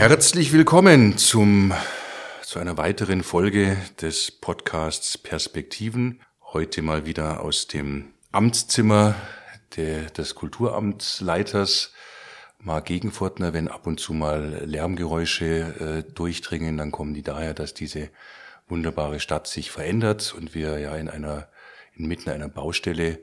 Herzlich 0.00 0.54
willkommen 0.54 1.18
zum, 1.18 1.74
zu 2.42 2.58
einer 2.58 2.78
weiteren 2.78 3.22
Folge 3.22 3.76
des 4.00 4.30
Podcasts 4.30 5.18
Perspektiven. 5.18 6.22
Heute 6.54 6.80
mal 6.80 7.04
wieder 7.04 7.42
aus 7.42 7.66
dem 7.66 8.14
Amtszimmer 8.32 9.14
der, 9.76 10.04
des 10.06 10.34
Kulturamtsleiters 10.34 11.92
Mark 12.60 12.86
Gegenfortner. 12.86 13.52
Wenn 13.52 13.68
ab 13.68 13.86
und 13.86 14.00
zu 14.00 14.14
mal 14.14 14.62
Lärmgeräusche 14.64 16.04
äh, 16.08 16.12
durchdringen, 16.14 16.78
dann 16.78 16.92
kommen 16.92 17.12
die 17.12 17.22
daher, 17.22 17.52
dass 17.52 17.74
diese 17.74 18.08
wunderbare 18.68 19.20
Stadt 19.20 19.48
sich 19.48 19.70
verändert 19.70 20.34
und 20.34 20.54
wir 20.54 20.78
ja 20.78 20.96
in 20.96 21.10
einer, 21.10 21.46
inmitten 21.94 22.30
einer 22.30 22.48
Baustelle 22.48 23.18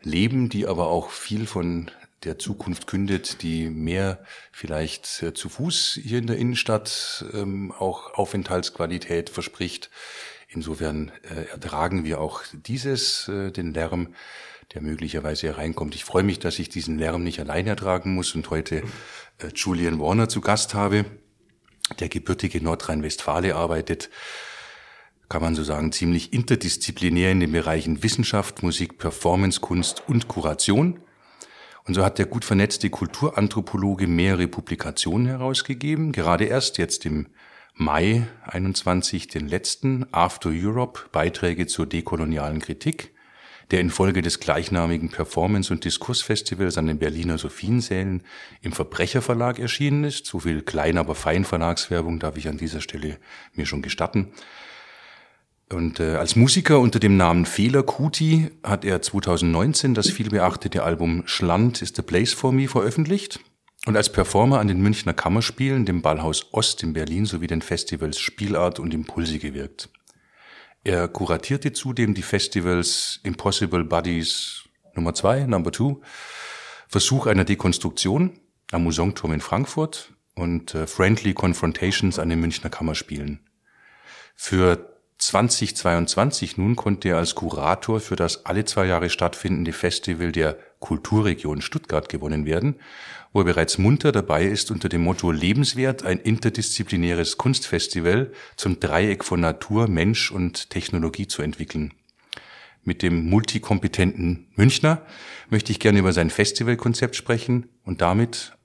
leben, 0.00 0.48
die 0.48 0.68
aber 0.68 0.86
auch 0.86 1.10
viel 1.10 1.48
von 1.48 1.90
der 2.24 2.38
Zukunft 2.38 2.86
kündet, 2.86 3.42
die 3.42 3.70
mehr 3.70 4.22
vielleicht 4.52 5.22
äh, 5.22 5.32
zu 5.32 5.48
Fuß 5.48 5.98
hier 6.02 6.18
in 6.18 6.26
der 6.26 6.36
Innenstadt 6.36 7.24
ähm, 7.32 7.72
auch 7.72 8.14
Aufenthaltsqualität 8.14 9.30
verspricht. 9.30 9.90
Insofern 10.48 11.12
äh, 11.22 11.44
ertragen 11.50 12.04
wir 12.04 12.20
auch 12.20 12.42
dieses, 12.52 13.28
äh, 13.28 13.50
den 13.52 13.72
Lärm, 13.72 14.14
der 14.74 14.82
möglicherweise 14.82 15.48
hereinkommt. 15.48 15.94
Ich 15.94 16.04
freue 16.04 16.22
mich, 16.22 16.38
dass 16.38 16.58
ich 16.58 16.68
diesen 16.68 16.98
Lärm 16.98 17.24
nicht 17.24 17.40
allein 17.40 17.66
ertragen 17.66 18.14
muss 18.14 18.34
und 18.34 18.50
heute 18.50 18.82
äh, 19.38 19.48
Julian 19.54 19.98
Warner 19.98 20.28
zu 20.28 20.40
Gast 20.40 20.74
habe, 20.74 21.04
der 21.98 22.08
gebürtige 22.08 22.62
Nordrhein-Westfale 22.62 23.56
arbeitet, 23.56 24.10
kann 25.28 25.42
man 25.42 25.54
so 25.54 25.62
sagen, 25.62 25.92
ziemlich 25.92 26.32
interdisziplinär 26.32 27.30
in 27.30 27.40
den 27.40 27.52
Bereichen 27.52 28.02
Wissenschaft, 28.02 28.62
Musik, 28.62 28.98
Performance, 28.98 29.60
Kunst 29.60 30.02
und 30.08 30.28
Kuration. 30.28 31.00
Und 31.90 31.94
so 31.94 32.04
hat 32.04 32.18
der 32.18 32.26
gut 32.26 32.44
vernetzte 32.44 32.88
Kulturanthropologe 32.88 34.06
mehrere 34.06 34.46
Publikationen 34.46 35.26
herausgegeben. 35.26 36.12
Gerade 36.12 36.44
erst 36.44 36.78
jetzt 36.78 37.04
im 37.04 37.26
Mai 37.74 38.28
21 38.44 39.26
den 39.26 39.48
letzten 39.48 40.06
After 40.12 40.50
Europe 40.52 41.08
Beiträge 41.10 41.66
zur 41.66 41.86
dekolonialen 41.86 42.60
Kritik, 42.60 43.12
der 43.72 43.80
infolge 43.80 44.22
des 44.22 44.38
gleichnamigen 44.38 45.08
Performance- 45.08 45.72
und 45.72 45.84
Diskursfestivals 45.84 46.78
an 46.78 46.86
den 46.86 47.00
Berliner 47.00 47.38
Sophiensälen 47.38 48.22
im 48.62 48.70
Verbrecherverlag 48.70 49.58
erschienen 49.58 50.04
ist. 50.04 50.26
So 50.26 50.38
viel 50.38 50.62
klein, 50.62 50.96
aber 50.96 51.16
fein 51.16 51.44
Verlagswerbung 51.44 52.20
darf 52.20 52.36
ich 52.36 52.46
an 52.46 52.56
dieser 52.56 52.82
Stelle 52.82 53.18
mir 53.54 53.66
schon 53.66 53.82
gestatten. 53.82 54.32
Und 55.72 56.00
äh, 56.00 56.16
als 56.16 56.34
Musiker 56.34 56.80
unter 56.80 56.98
dem 56.98 57.16
Namen 57.16 57.46
Fehler 57.46 57.84
Kuti 57.84 58.50
hat 58.64 58.84
er 58.84 59.02
2019 59.02 59.94
das 59.94 60.10
vielbeachtete 60.10 60.82
Album 60.82 61.22
Schland 61.26 61.80
is 61.80 61.92
the 61.94 62.02
Place 62.02 62.32
for 62.32 62.52
Me 62.52 62.66
veröffentlicht 62.66 63.38
und 63.86 63.96
als 63.96 64.10
Performer 64.10 64.58
an 64.58 64.66
den 64.66 64.80
Münchner 64.80 65.14
Kammerspielen, 65.14 65.86
dem 65.86 66.02
Ballhaus 66.02 66.52
Ost 66.52 66.82
in 66.82 66.92
Berlin 66.92 67.24
sowie 67.24 67.46
den 67.46 67.62
Festivals 67.62 68.18
Spielart 68.18 68.80
und 68.80 68.92
Impulse 68.92 69.38
gewirkt. 69.38 69.88
Er 70.82 71.06
kuratierte 71.06 71.72
zudem 71.72 72.14
die 72.14 72.22
Festivals 72.22 73.20
Impossible 73.22 73.84
Buddies 73.84 74.64
Nummer 74.94 75.14
2, 75.14 75.44
Number 75.44 75.72
2, 75.72 75.96
Versuch 76.88 77.26
einer 77.26 77.44
Dekonstruktion 77.44 78.40
am 78.72 78.82
Museumturm 78.82 79.34
in 79.34 79.40
Frankfurt 79.40 80.12
und 80.34 80.74
äh, 80.74 80.88
Friendly 80.88 81.32
Confrontations 81.32 82.18
an 82.18 82.28
den 82.28 82.40
Münchner 82.40 82.70
Kammerspielen. 82.70 83.40
Für 84.34 84.89
2022 85.20 86.56
nun 86.56 86.76
konnte 86.76 87.10
er 87.10 87.18
als 87.18 87.34
Kurator 87.34 88.00
für 88.00 88.16
das 88.16 88.46
alle 88.46 88.64
zwei 88.64 88.86
Jahre 88.86 89.10
stattfindende 89.10 89.72
Festival 89.72 90.32
der 90.32 90.56
Kulturregion 90.78 91.60
Stuttgart 91.60 92.08
gewonnen 92.08 92.46
werden, 92.46 92.76
wo 93.32 93.40
er 93.40 93.44
bereits 93.44 93.76
munter 93.76 94.12
dabei 94.12 94.44
ist, 94.44 94.70
unter 94.70 94.88
dem 94.88 95.02
Motto 95.02 95.30
Lebenswert 95.30 96.04
ein 96.04 96.18
interdisziplinäres 96.18 97.36
Kunstfestival 97.36 98.32
zum 98.56 98.80
Dreieck 98.80 99.22
von 99.22 99.40
Natur, 99.40 99.88
Mensch 99.88 100.32
und 100.32 100.70
Technologie 100.70 101.26
zu 101.26 101.42
entwickeln. 101.42 101.92
Mit 102.82 103.02
dem 103.02 103.28
multikompetenten 103.28 104.48
Münchner 104.54 105.02
möchte 105.50 105.70
ich 105.70 105.80
gerne 105.80 105.98
über 105.98 106.14
sein 106.14 106.30
Festivalkonzept 106.30 107.14
sprechen 107.14 107.68
und 107.84 108.00
damit 108.00 108.56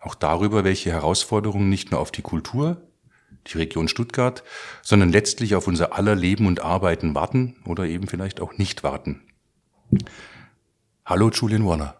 auch 0.00 0.14
darüber, 0.14 0.62
welche 0.62 0.92
Herausforderungen 0.92 1.68
nicht 1.68 1.90
nur 1.90 1.98
auf 1.98 2.12
die 2.12 2.22
Kultur, 2.22 2.85
die 3.46 3.58
Region 3.58 3.88
Stuttgart, 3.88 4.42
sondern 4.82 5.10
letztlich 5.10 5.54
auf 5.54 5.66
unser 5.66 5.94
aller 5.94 6.14
Leben 6.14 6.46
und 6.46 6.62
Arbeiten 6.62 7.14
warten 7.14 7.56
oder 7.64 7.84
eben 7.84 8.08
vielleicht 8.08 8.40
auch 8.40 8.58
nicht 8.58 8.82
warten. 8.82 9.22
Hallo 11.04 11.30
Julian 11.30 11.64
Warner. 11.66 11.96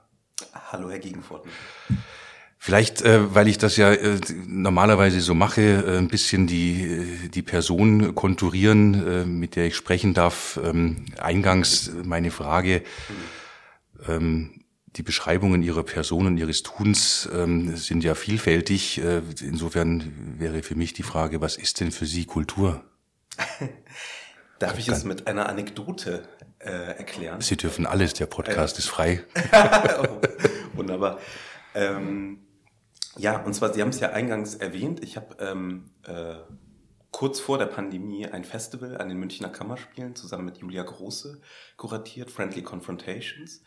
Hallo 0.52 0.90
Herr 0.90 0.98
Gegenforten. 0.98 1.50
Vielleicht, 2.58 3.02
äh, 3.02 3.32
weil 3.32 3.46
ich 3.46 3.58
das 3.58 3.76
ja 3.76 3.92
äh, 3.92 4.18
normalerweise 4.48 5.20
so 5.20 5.34
mache, 5.34 5.60
äh, 5.60 5.98
ein 5.98 6.08
bisschen 6.08 6.48
die, 6.48 7.30
die 7.32 7.42
Person 7.42 8.16
konturieren, 8.16 9.06
äh, 9.06 9.24
mit 9.24 9.54
der 9.54 9.66
ich 9.66 9.76
sprechen 9.76 10.14
darf. 10.14 10.58
Ähm, 10.64 11.06
eingangs 11.18 11.92
meine 12.02 12.32
Frage, 12.32 12.82
ähm, 14.08 14.64
die 14.96 15.02
Beschreibungen 15.02 15.62
ihrer 15.62 15.82
Person 15.82 16.26
und 16.26 16.38
ihres 16.38 16.62
Tuns 16.62 17.28
ähm, 17.32 17.76
sind 17.76 18.02
ja 18.02 18.14
vielfältig. 18.14 18.98
Äh, 18.98 19.22
insofern 19.40 20.36
wäre 20.38 20.62
für 20.62 20.74
mich 20.74 20.92
die 20.92 21.02
Frage, 21.02 21.40
was 21.40 21.56
ist 21.56 21.80
denn 21.80 21.92
für 21.92 22.06
Sie 22.06 22.24
Kultur? 22.24 22.82
Darf 24.58 24.78
ich 24.78 24.88
es 24.88 25.04
mit 25.04 25.26
einer 25.26 25.48
Anekdote 25.48 26.26
äh, 26.60 26.70
erklären? 26.70 27.42
Sie 27.42 27.56
dürfen 27.56 27.86
alles, 27.86 28.14
der 28.14 28.26
Podcast 28.26 28.76
äh. 28.76 28.78
ist 28.78 28.88
frei. 28.88 29.24
oh, 30.02 30.20
wunderbar. 30.74 31.18
Ähm, 31.74 32.38
ja, 33.18 33.42
und 33.42 33.54
zwar, 33.54 33.74
Sie 33.74 33.82
haben 33.82 33.90
es 33.90 34.00
ja 34.00 34.10
eingangs 34.10 34.54
erwähnt, 34.54 35.02
ich 35.02 35.16
habe 35.16 35.36
ähm, 35.40 35.90
äh, 36.04 36.36
kurz 37.16 37.40
vor 37.40 37.56
der 37.56 37.64
Pandemie 37.64 38.26
ein 38.26 38.44
Festival 38.44 38.98
an 38.98 39.08
den 39.08 39.16
Münchner 39.16 39.48
Kammerspielen 39.48 40.14
zusammen 40.14 40.44
mit 40.44 40.58
Julia 40.58 40.82
Große 40.82 41.40
kuratiert, 41.78 42.30
Friendly 42.30 42.60
Confrontations. 42.60 43.62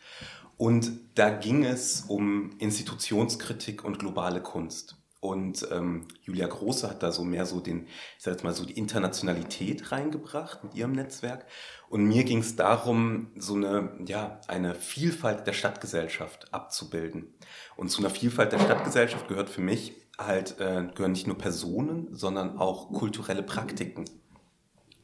Und 0.56 0.92
da 1.16 1.30
ging 1.30 1.64
es 1.64 2.02
um 2.02 2.52
Institutionskritik 2.58 3.82
und 3.82 3.98
globale 3.98 4.40
Kunst. 4.40 4.98
Und 5.18 5.66
ähm, 5.72 6.06
Julia 6.22 6.46
Große 6.46 6.88
hat 6.88 7.02
da 7.02 7.10
so 7.10 7.24
mehr 7.24 7.44
so 7.44 7.58
den, 7.58 7.88
ich 7.88 8.22
sag 8.22 8.34
jetzt 8.34 8.44
mal 8.44 8.54
so 8.54 8.64
die 8.64 8.78
Internationalität 8.78 9.90
reingebracht 9.90 10.62
mit 10.62 10.76
ihrem 10.76 10.92
Netzwerk. 10.92 11.44
Und 11.88 12.04
mir 12.04 12.22
ging 12.22 12.38
es 12.38 12.54
darum, 12.54 13.32
so 13.34 13.56
eine, 13.56 13.98
ja, 14.06 14.40
eine 14.46 14.76
Vielfalt 14.76 15.48
der 15.48 15.54
Stadtgesellschaft 15.54 16.54
abzubilden. 16.54 17.34
Und 17.74 17.90
zu 17.90 18.00
einer 18.00 18.10
Vielfalt 18.10 18.52
der 18.52 18.60
Stadtgesellschaft 18.60 19.26
gehört 19.26 19.50
für 19.50 19.60
mich 19.60 19.94
halt, 20.18 20.60
äh, 20.60 20.86
gehören 20.94 21.12
nicht 21.12 21.26
nur 21.26 21.38
Personen, 21.38 22.08
sondern 22.14 22.58
auch 22.58 22.92
kulturelle 22.92 23.42
Praktiken. 23.42 24.04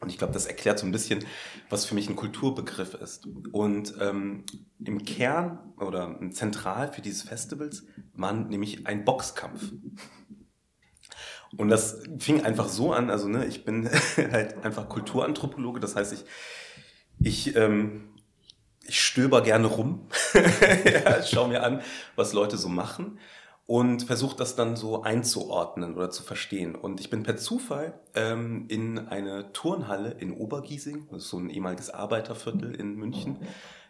Und 0.01 0.11
ich 0.11 0.19
glaube, 0.19 0.35
das 0.35 0.47
erklärt 0.47 0.79
so 0.79 0.87
ein 0.87 0.93
bisschen, 0.93 1.25
was 1.71 1.87
für 1.87 1.95
mich 1.95 2.09
ein 2.09 2.17
Kulturbegriff 2.17 2.95
ist. 2.95 3.27
Und 3.53 3.95
ähm, 4.01 4.45
im 4.85 5.05
Kern 5.05 5.73
oder 5.79 6.19
zentral 6.31 6.93
für 6.93 7.01
dieses 7.01 7.23
Festivals 7.23 7.85
war 8.13 8.33
nämlich 8.33 8.87
ein 8.87 9.05
Boxkampf. 9.05 9.73
Und 11.57 11.71
das 11.71 12.03
fing 12.19 12.43
einfach 12.43 12.69
so 12.69 12.93
an, 12.93 13.09
also 13.11 13.29
ne, 13.29 13.47
ich 13.47 13.65
bin 13.65 13.89
halt 14.17 14.65
einfach 14.65 14.89
Kulturanthropologe, 14.89 15.81
das 15.81 15.97
heißt, 15.97 16.13
ich, 16.13 16.25
ich, 17.19 17.57
ähm, 17.57 18.11
ich 18.85 19.01
stöber 19.01 19.43
gerne 19.43 19.67
rum, 19.67 20.09
ja, 20.85 21.23
schau 21.23 21.49
mir 21.49 21.63
an, 21.63 21.81
was 22.17 22.35
Leute 22.35 22.59
so 22.59 22.69
machen 22.69 23.19
und 23.67 24.05
versuche 24.05 24.37
das 24.37 24.55
dann 24.55 24.77
so 24.77 25.03
einzuordnen 25.03 25.95
oder 25.95 26.11
zu 26.11 26.23
verstehen. 26.23 26.77
Und 26.77 27.01
ich 27.01 27.11
bin 27.11 27.25
per 27.25 27.37
Zufall 27.37 27.99
ähm, 28.15 28.67
in 28.69 28.99
eine 29.09 29.53
Turnhalle 29.53 30.13
in 30.13 30.33
Obergiesing, 30.33 31.09
das 31.11 31.25
ist 31.25 31.31
so 31.31 31.39
ein 31.39 31.51
ehemaliges 31.51 31.91
Arbeiterviertel 31.91 32.75
in 32.75 32.95
München, 32.95 33.39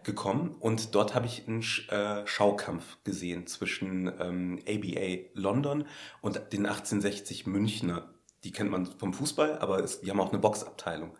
gekommen 0.03 0.55
und 0.61 0.95
dort 0.95 1.15
habe 1.15 1.27
ich 1.27 1.47
einen 1.47 1.63
äh, 1.89 2.27
Schaukampf 2.27 2.99
gesehen 3.05 3.47
zwischen 3.47 4.11
ähm, 4.21 4.61
ABA 4.67 5.31
London 5.35 5.85
und 6.23 6.37
den 6.53 6.65
1860 6.65 7.47
Münchner. 7.47 8.15
Die 8.45 8.53
kennt 8.53 8.71
man 8.71 8.87
vom 8.87 9.13
Fußball, 9.13 9.59
aber 9.59 9.81
es, 9.81 10.01
die 10.01 10.11
haben 10.11 10.21
auch 10.21 10.31
eine 10.31 10.39
Boxabteilung. 10.39 11.19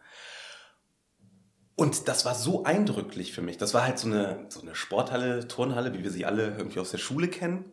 Und 1.75 2.09
das 2.09 2.25
war 2.25 2.35
so 2.35 2.65
eindrücklich 2.65 3.33
für 3.33 3.43
mich. 3.43 3.59
Das 3.59 3.75
war 3.75 3.83
halt 3.83 3.99
so 3.99 4.07
eine, 4.07 4.47
so 4.49 4.63
eine 4.63 4.75
Sporthalle, 4.75 5.47
Turnhalle, 5.47 5.93
wie 5.93 6.05
wir 6.05 6.11
sie 6.11 6.25
alle 6.25 6.57
irgendwie 6.57 6.79
aus 6.79 6.93
der 6.93 6.99
Schule 6.99 7.29
kennen. 7.29 7.71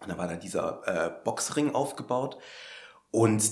Und 0.00 0.10
da 0.10 0.18
war 0.18 0.28
da 0.28 0.36
dieser 0.36 0.82
äh, 0.86 1.10
Boxring 1.24 1.74
aufgebaut. 1.74 2.38
Und 3.10 3.42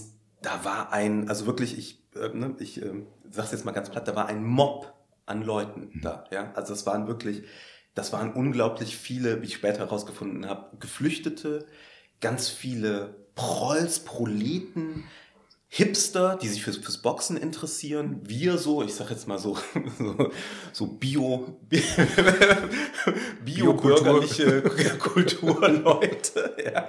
da 0.42 0.64
war 0.64 0.92
ein, 0.92 1.28
also 1.28 1.46
wirklich, 1.46 1.76
ich, 1.76 2.04
äh, 2.14 2.28
ne, 2.28 2.54
ich 2.58 2.80
äh, 2.82 2.92
sag's 3.30 3.52
jetzt 3.52 3.64
mal 3.64 3.72
ganz 3.72 3.90
platt, 3.90 4.06
da 4.06 4.14
war 4.14 4.26
ein 4.26 4.44
Mob 4.44 4.92
an 5.26 5.42
Leuten 5.42 5.90
mhm. 5.92 6.00
da. 6.02 6.24
Ja? 6.30 6.52
Also 6.54 6.72
es 6.72 6.86
waren 6.86 7.08
wirklich, 7.08 7.44
das 7.94 8.12
waren 8.12 8.32
unglaublich 8.32 8.96
viele, 8.96 9.42
wie 9.42 9.46
ich 9.46 9.54
später 9.54 9.80
herausgefunden 9.80 10.48
habe, 10.48 10.76
Geflüchtete, 10.78 11.66
ganz 12.20 12.48
viele 12.48 13.26
Prolls, 13.34 14.00
Proleten, 14.00 15.04
Hipster, 15.68 16.38
die 16.40 16.48
sich 16.48 16.62
fürs, 16.62 16.76
fürs 16.76 16.98
Boxen 16.98 17.36
interessieren, 17.36 18.20
wir 18.22 18.56
so, 18.56 18.82
ich 18.82 18.94
sag 18.94 19.10
jetzt 19.10 19.26
mal 19.26 19.38
so, 19.38 19.58
so, 19.98 20.30
so 20.72 20.86
Bio, 20.86 21.60
Bio-bürgerliche 23.44 24.62
Kulturleute, 24.98 26.56
ja. 26.64 26.86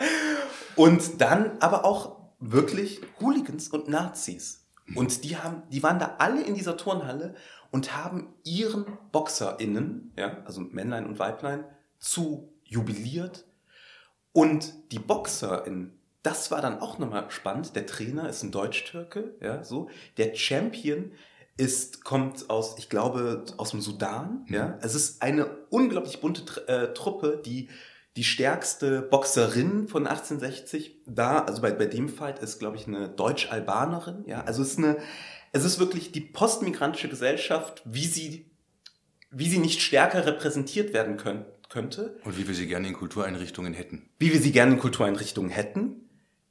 Und 0.75 1.21
dann 1.21 1.57
aber 1.59 1.85
auch 1.85 2.17
wirklich 2.39 3.01
Hooligans 3.19 3.69
und 3.69 3.87
Nazis. 3.87 4.67
Und 4.95 5.23
die 5.23 5.37
haben, 5.37 5.63
die 5.69 5.83
waren 5.83 5.99
da 5.99 6.15
alle 6.19 6.41
in 6.43 6.55
dieser 6.55 6.77
Turnhalle 6.77 7.35
und 7.71 7.97
haben 7.97 8.35
ihren 8.43 8.85
BoxerInnen, 9.11 10.13
ja, 10.15 10.43
also 10.45 10.61
Männlein 10.61 11.05
und 11.05 11.19
Weiblein, 11.19 11.65
zu 11.99 12.53
jubiliert. 12.63 13.45
Und 14.31 14.73
die 14.91 14.99
BoxerInnen, 14.99 15.96
das 16.27 16.51
war 16.51 16.61
dann 16.61 16.81
auch 16.81 16.99
nochmal 16.99 17.31
spannend. 17.31 17.73
Der 17.77 17.85
Trainer 17.85 18.27
ist 18.27 18.43
ein 18.43 18.51
Deutsch-Türke, 18.51 19.35
ja, 19.41 19.63
so. 19.63 19.89
Der 20.17 20.35
Champion 20.35 21.13
ist, 21.55 22.03
kommt 22.03 22.49
aus, 22.49 22.75
ich 22.77 22.89
glaube, 22.89 23.45
aus 23.55 23.71
dem 23.71 23.79
Sudan, 23.79 24.45
ja. 24.49 24.77
Es 24.81 24.93
ist 24.93 25.21
eine 25.21 25.47
unglaublich 25.69 26.19
bunte 26.19 26.67
äh, 26.67 26.93
Truppe, 26.93 27.41
die 27.45 27.69
die 28.17 28.25
stärkste 28.25 29.03
Boxerin 29.03 29.87
von 29.87 30.05
1860 30.05 30.97
da, 31.05 31.39
also 31.39 31.61
bei, 31.61 31.71
bei 31.71 31.85
dem 31.85 32.09
Fight 32.09 32.39
ist, 32.39 32.59
glaube 32.59 32.75
ich, 32.75 32.87
eine 32.87 33.07
Deutsch-Albanerin. 33.07 34.25
Ja, 34.25 34.41
also 34.41 34.63
es 34.63 34.71
ist 34.71 34.79
eine, 34.79 34.97
es 35.53 35.63
ist 35.63 35.79
wirklich 35.79 36.11
die 36.11 36.21
postmigrantische 36.21 37.07
Gesellschaft, 37.07 37.83
wie 37.85 38.05
sie, 38.05 38.49
wie 39.31 39.47
sie 39.47 39.59
nicht 39.59 39.81
stärker 39.81 40.25
repräsentiert 40.25 40.93
werden 40.93 41.15
können, 41.15 41.45
könnte. 41.69 42.17
Und 42.25 42.37
wie 42.37 42.47
wir 42.47 42.55
sie 42.55 42.67
gerne 42.67 42.87
in 42.87 42.95
Kultureinrichtungen 42.95 43.73
hätten. 43.73 44.09
Wie 44.19 44.33
wir 44.33 44.41
sie 44.41 44.51
gerne 44.51 44.73
in 44.73 44.79
Kultureinrichtungen 44.79 45.51
hätten 45.51 46.06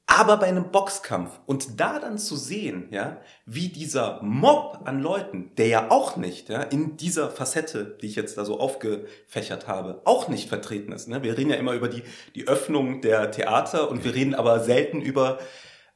aber 0.06 0.36
bei 0.36 0.46
einem 0.46 0.70
Boxkampf 0.70 1.40
und 1.46 1.80
da 1.80 1.98
dann 1.98 2.16
zu 2.16 2.36
sehen, 2.36 2.88
ja, 2.90 3.20
wie 3.44 3.68
dieser 3.68 4.22
Mob 4.22 4.82
an 4.84 5.00
Leuten, 5.00 5.50
der 5.56 5.66
ja 5.66 5.90
auch 5.90 6.16
nicht, 6.16 6.48
ja, 6.48 6.62
in 6.62 6.96
dieser 6.96 7.28
Facette, 7.28 7.98
die 8.00 8.06
ich 8.06 8.14
jetzt 8.14 8.38
da 8.38 8.44
so 8.44 8.60
aufgefächert 8.60 9.66
habe, 9.66 10.02
auch 10.04 10.28
nicht 10.28 10.48
vertreten 10.48 10.92
ist. 10.92 11.08
Ne? 11.08 11.24
Wir 11.24 11.36
reden 11.36 11.50
ja 11.50 11.56
immer 11.56 11.72
über 11.72 11.88
die, 11.88 12.04
die 12.36 12.46
Öffnung 12.46 13.00
der 13.00 13.32
Theater 13.32 13.90
und 13.90 14.04
wir 14.04 14.14
reden 14.14 14.36
aber 14.36 14.60
selten 14.60 15.00
über, 15.00 15.38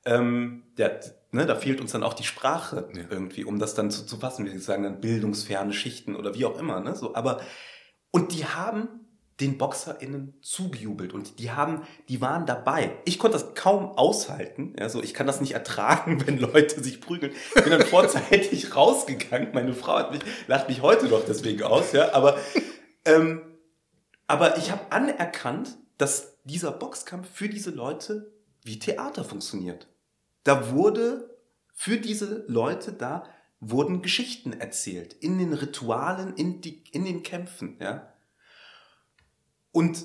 ähm, 0.04 0.64
der, 0.76 1.00
ne, 1.30 1.46
da 1.46 1.54
fehlt 1.54 1.80
uns 1.80 1.92
dann 1.92 2.02
auch 2.02 2.14
die 2.14 2.24
Sprache 2.24 2.88
ja. 2.94 3.04
irgendwie, 3.10 3.44
um 3.44 3.60
das 3.60 3.74
dann 3.74 3.92
zu, 3.92 4.04
zu 4.04 4.16
fassen. 4.16 4.44
Wir 4.44 4.58
sagen 4.60 4.82
dann 4.82 5.00
bildungsferne 5.00 5.72
Schichten 5.72 6.16
oder 6.16 6.34
wie 6.34 6.46
auch 6.46 6.58
immer, 6.58 6.80
ne, 6.80 6.96
so, 6.96 7.14
aber, 7.14 7.40
und 8.10 8.32
die 8.32 8.44
haben 8.44 8.99
den 9.40 9.58
BoxerInnen 9.58 10.34
zugejubelt 10.42 11.12
und 11.12 11.38
die 11.38 11.50
haben, 11.50 11.82
die 12.08 12.20
waren 12.20 12.46
dabei. 12.46 12.96
Ich 13.04 13.18
konnte 13.18 13.38
das 13.38 13.54
kaum 13.54 13.92
aushalten. 13.92 14.74
Also 14.78 15.02
ich 15.02 15.14
kann 15.14 15.26
das 15.26 15.40
nicht 15.40 15.52
ertragen, 15.52 16.22
wenn 16.26 16.38
Leute 16.38 16.82
sich 16.82 17.00
prügeln. 17.00 17.32
Ich 17.54 17.62
bin 17.62 17.72
dann 17.72 17.86
vorzeitig 17.86 18.76
rausgegangen. 18.76 19.50
Meine 19.52 19.74
Frau 19.74 19.98
hat 19.98 20.12
mich, 20.12 20.20
lacht 20.46 20.68
mich 20.68 20.82
heute 20.82 21.06
noch 21.06 21.24
deswegen 21.24 21.62
aus, 21.62 21.92
ja. 21.92 22.12
Aber, 22.12 22.38
ähm, 23.04 23.42
aber 24.26 24.58
ich 24.58 24.70
habe 24.70 24.90
anerkannt, 24.90 25.76
dass 25.98 26.38
dieser 26.44 26.72
Boxkampf 26.72 27.28
für 27.32 27.48
diese 27.48 27.70
Leute 27.70 28.32
wie 28.62 28.78
Theater 28.78 29.24
funktioniert. 29.24 29.88
Da 30.44 30.72
wurde 30.72 31.38
für 31.72 31.96
diese 31.96 32.44
Leute 32.46 32.92
da 32.92 33.24
wurden 33.60 34.02
Geschichten 34.02 34.54
erzählt 34.54 35.12
in 35.12 35.38
den 35.38 35.52
Ritualen, 35.52 36.34
in, 36.34 36.60
die, 36.60 36.82
in 36.92 37.04
den 37.04 37.22
Kämpfen, 37.22 37.76
ja. 37.80 38.10
Und 39.72 40.04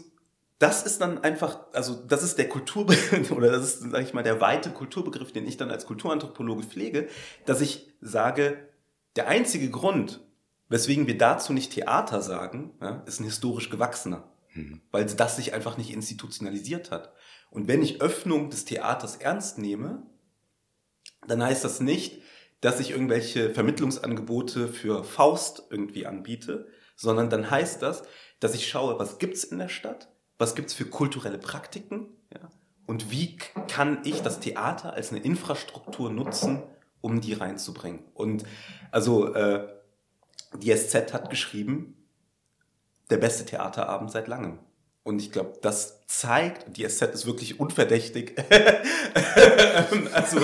das 0.59 0.83
ist 0.85 1.01
dann 1.01 1.19
einfach, 1.23 1.59
also 1.73 1.95
das 1.95 2.23
ist 2.23 2.37
der 2.37 2.47
Kulturbegriff 2.47 3.31
oder 3.35 3.51
das 3.51 3.63
ist, 3.65 3.91
sage 3.91 4.03
ich 4.03 4.13
mal, 4.13 4.23
der 4.23 4.41
weite 4.41 4.71
Kulturbegriff, 4.71 5.31
den 5.31 5.47
ich 5.47 5.57
dann 5.57 5.71
als 5.71 5.85
Kulturanthropologe 5.85 6.63
pflege, 6.63 7.09
dass 7.45 7.61
ich 7.61 7.93
sage, 8.01 8.69
der 9.15 9.27
einzige 9.27 9.69
Grund, 9.69 10.21
weswegen 10.69 11.07
wir 11.07 11.17
dazu 11.17 11.53
nicht 11.53 11.73
Theater 11.73 12.21
sagen, 12.21 12.71
ja, 12.81 13.03
ist 13.05 13.19
ein 13.19 13.25
historisch 13.25 13.69
gewachsener, 13.69 14.31
mhm. 14.53 14.81
weil 14.91 15.05
das 15.05 15.35
sich 15.35 15.53
einfach 15.53 15.77
nicht 15.77 15.91
institutionalisiert 15.91 16.91
hat. 16.91 17.13
Und 17.51 17.67
wenn 17.67 17.81
ich 17.81 18.01
Öffnung 18.01 18.49
des 18.49 18.65
Theaters 18.65 19.17
ernst 19.17 19.57
nehme, 19.57 20.03
dann 21.27 21.43
heißt 21.43 21.63
das 21.63 21.79
nicht, 21.79 22.21
dass 22.61 22.79
ich 22.79 22.91
irgendwelche 22.91 23.53
Vermittlungsangebote 23.53 24.67
für 24.67 25.03
Faust 25.03 25.63
irgendwie 25.69 26.05
anbiete, 26.05 26.67
sondern 26.95 27.29
dann 27.29 27.49
heißt 27.49 27.81
das, 27.81 28.03
dass 28.39 28.55
ich 28.55 28.67
schaue, 28.67 28.99
was 28.99 29.17
gibt's 29.17 29.43
in 29.43 29.59
der 29.59 29.69
Stadt, 29.69 30.09
was 30.37 30.55
gibt's 30.55 30.73
für 30.73 30.85
kulturelle 30.85 31.37
Praktiken 31.37 32.07
ja, 32.33 32.49
und 32.85 33.11
wie 33.11 33.37
kann 33.67 33.99
ich 34.03 34.21
das 34.21 34.39
Theater 34.39 34.93
als 34.93 35.11
eine 35.11 35.21
Infrastruktur 35.21 36.11
nutzen, 36.11 36.61
um 37.01 37.21
die 37.21 37.33
reinzubringen. 37.33 38.03
Und 38.13 38.43
also 38.91 39.33
äh, 39.33 39.67
die 40.57 40.75
SZ 40.75 41.13
hat 41.13 41.29
geschrieben, 41.29 41.95
der 43.09 43.17
beste 43.17 43.45
Theaterabend 43.45 44.11
seit 44.11 44.27
langem. 44.27 44.59
Und 45.03 45.21
ich 45.21 45.31
glaube, 45.31 45.53
das 45.61 46.05
zeigt, 46.07 46.77
die 46.77 46.87
SZ 46.87 47.03
ist 47.13 47.27
wirklich 47.27 47.59
unverdächtig. 47.59 48.35
also, 50.13 50.39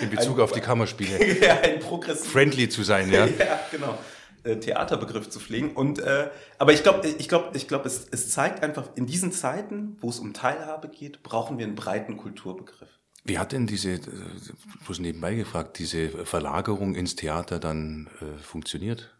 in 0.00 0.08
Bezug 0.08 0.38
ein, 0.38 0.44
auf 0.44 0.52
die 0.52 0.60
Kammerspiele. 0.60 1.40
Ja, 1.42 1.60
ein 1.60 1.80
progressiv. 1.80 2.32
Friendly 2.32 2.70
zu 2.70 2.82
sein, 2.82 3.12
ja. 3.12 3.26
ja, 3.38 3.60
genau. 3.70 3.98
Äh, 4.42 4.56
Theaterbegriff 4.56 5.28
zu 5.28 5.38
pflegen. 5.38 5.72
Und 5.72 5.98
äh, 5.98 6.30
aber 6.58 6.72
ich 6.72 6.82
glaube, 6.82 7.06
ich 7.06 7.28
glaube, 7.28 7.54
ich 7.54 7.68
glaube, 7.68 7.86
es, 7.86 8.06
es 8.10 8.30
zeigt 8.30 8.62
einfach 8.62 8.88
in 8.94 9.06
diesen 9.06 9.32
Zeiten, 9.32 9.98
wo 10.00 10.08
es 10.08 10.18
um 10.18 10.32
Teilhabe 10.32 10.88
geht, 10.88 11.22
brauchen 11.22 11.58
wir 11.58 11.66
einen 11.66 11.74
breiten 11.74 12.16
Kulturbegriff. 12.16 12.88
Wie 13.24 13.38
hat 13.38 13.52
denn 13.52 13.66
diese, 13.66 13.90
äh, 13.92 14.00
bloß 14.86 15.00
nebenbei 15.00 15.34
gefragt, 15.34 15.78
diese 15.78 16.08
Verlagerung 16.24 16.94
ins 16.94 17.16
Theater 17.16 17.58
dann 17.58 18.08
äh, 18.22 18.38
funktioniert? 18.42 19.14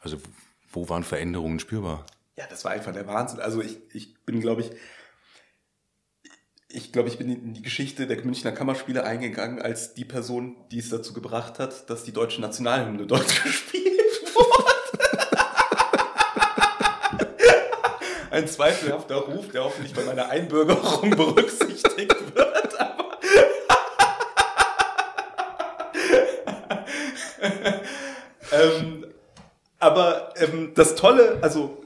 Also 0.00 0.18
wo 0.70 0.90
waren 0.90 1.04
Veränderungen 1.04 1.58
spürbar? 1.58 2.04
Ja, 2.36 2.44
das 2.50 2.64
war 2.66 2.72
einfach 2.72 2.92
der 2.92 3.06
Wahnsinn. 3.06 3.40
Also 3.40 3.62
ich, 3.62 3.78
ich 3.94 4.14
bin, 4.26 4.40
glaube 4.40 4.60
ich, 4.60 4.70
ich 6.68 6.92
glaube, 6.92 7.08
ich 7.08 7.16
bin 7.16 7.30
in 7.30 7.54
die 7.54 7.62
Geschichte 7.62 8.06
der 8.06 8.22
Münchner 8.22 8.52
Kammerspiele 8.52 9.04
eingegangen 9.04 9.62
als 9.62 9.94
die 9.94 10.04
Person, 10.04 10.54
die 10.70 10.80
es 10.80 10.90
dazu 10.90 11.14
gebracht 11.14 11.58
hat, 11.58 11.88
dass 11.88 12.04
die 12.04 12.12
deutsche 12.12 12.42
Nationalhymne 12.42 13.06
dort 13.06 13.42
gespielt 13.42 13.95
ein 18.30 18.48
zweifelhafter 18.48 19.16
Ruf, 19.16 19.50
der 19.50 19.64
hoffentlich 19.64 19.94
bei 19.94 20.04
meiner 20.04 20.28
Einbürgerung 20.28 21.10
berücksichtigt 21.10 22.34
wird. 22.34 22.80
Aber, 22.80 23.20
ähm, 28.52 29.06
aber 29.78 30.34
ähm, 30.36 30.72
das 30.74 30.94
Tolle, 30.94 31.38
also 31.42 31.84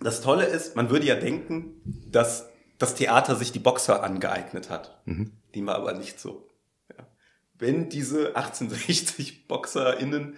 das 0.00 0.20
Tolle 0.20 0.46
ist, 0.46 0.76
man 0.76 0.90
würde 0.90 1.06
ja 1.06 1.14
denken, 1.14 1.80
dass 2.10 2.48
das 2.78 2.94
Theater 2.94 3.36
sich 3.36 3.52
die 3.52 3.60
Boxer 3.60 4.02
angeeignet 4.02 4.70
hat. 4.70 5.00
Mhm. 5.04 5.32
Dem 5.54 5.66
war 5.66 5.76
aber 5.76 5.92
nicht 5.92 6.18
so. 6.18 6.48
Ja. 6.90 7.06
Wenn 7.54 7.88
diese 7.88 8.34
1860 8.34 9.46
BoxerInnen 9.46 10.36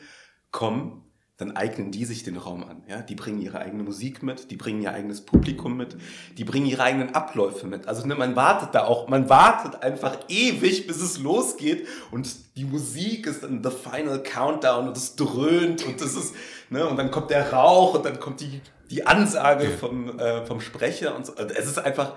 kommen, 0.50 1.03
dann 1.37 1.57
eignen 1.57 1.91
die 1.91 2.05
sich 2.05 2.23
den 2.23 2.37
Raum 2.37 2.62
an. 2.62 2.85
Ja? 2.88 3.03
Die 3.03 3.17
bringen 3.17 3.41
ihre 3.41 3.59
eigene 3.59 3.83
Musik 3.83 4.23
mit, 4.23 4.50
die 4.53 4.57
bringen 4.57 4.81
ihr 4.83 4.93
eigenes 4.93 5.23
Publikum 5.23 5.76
mit, 5.76 5.97
die 6.38 6.45
bringen 6.45 6.67
ihre 6.67 6.85
eigenen 6.85 7.14
Abläufe 7.14 7.67
mit. 7.67 7.88
Also 7.88 8.07
ne, 8.07 8.14
man 8.14 8.37
wartet 8.37 8.75
da 8.75 8.85
auch, 8.85 9.09
man 9.09 9.29
wartet 9.29 9.83
einfach 9.83 10.17
ewig, 10.29 10.87
bis 10.87 11.00
es 11.00 11.19
losgeht 11.19 11.88
und 12.12 12.29
die 12.57 12.64
Musik 12.64 13.26
ist 13.26 13.43
dann 13.43 13.64
the 13.64 13.71
final 13.71 14.23
countdown 14.23 14.87
und 14.88 14.97
es 14.97 15.17
dröhnt 15.17 15.85
und 15.85 16.00
das 16.00 16.14
ist, 16.14 16.35
ne, 16.71 16.87
und 16.87 16.97
dann 16.97 17.11
kommt 17.11 17.31
der 17.31 17.53
Rauch 17.53 17.95
und 17.95 18.05
dann 18.05 18.21
kommt 18.21 18.41
die, 18.41 18.61
die 18.91 19.05
Ansage 19.05 19.71
vom, 19.71 20.19
äh, 20.21 20.47
vom 20.47 20.61
Sprecher 20.61 21.17
und 21.17 21.26
so. 21.26 21.35
Also 21.35 21.53
es 21.53 21.67
ist 21.67 21.79
einfach, 21.79 22.17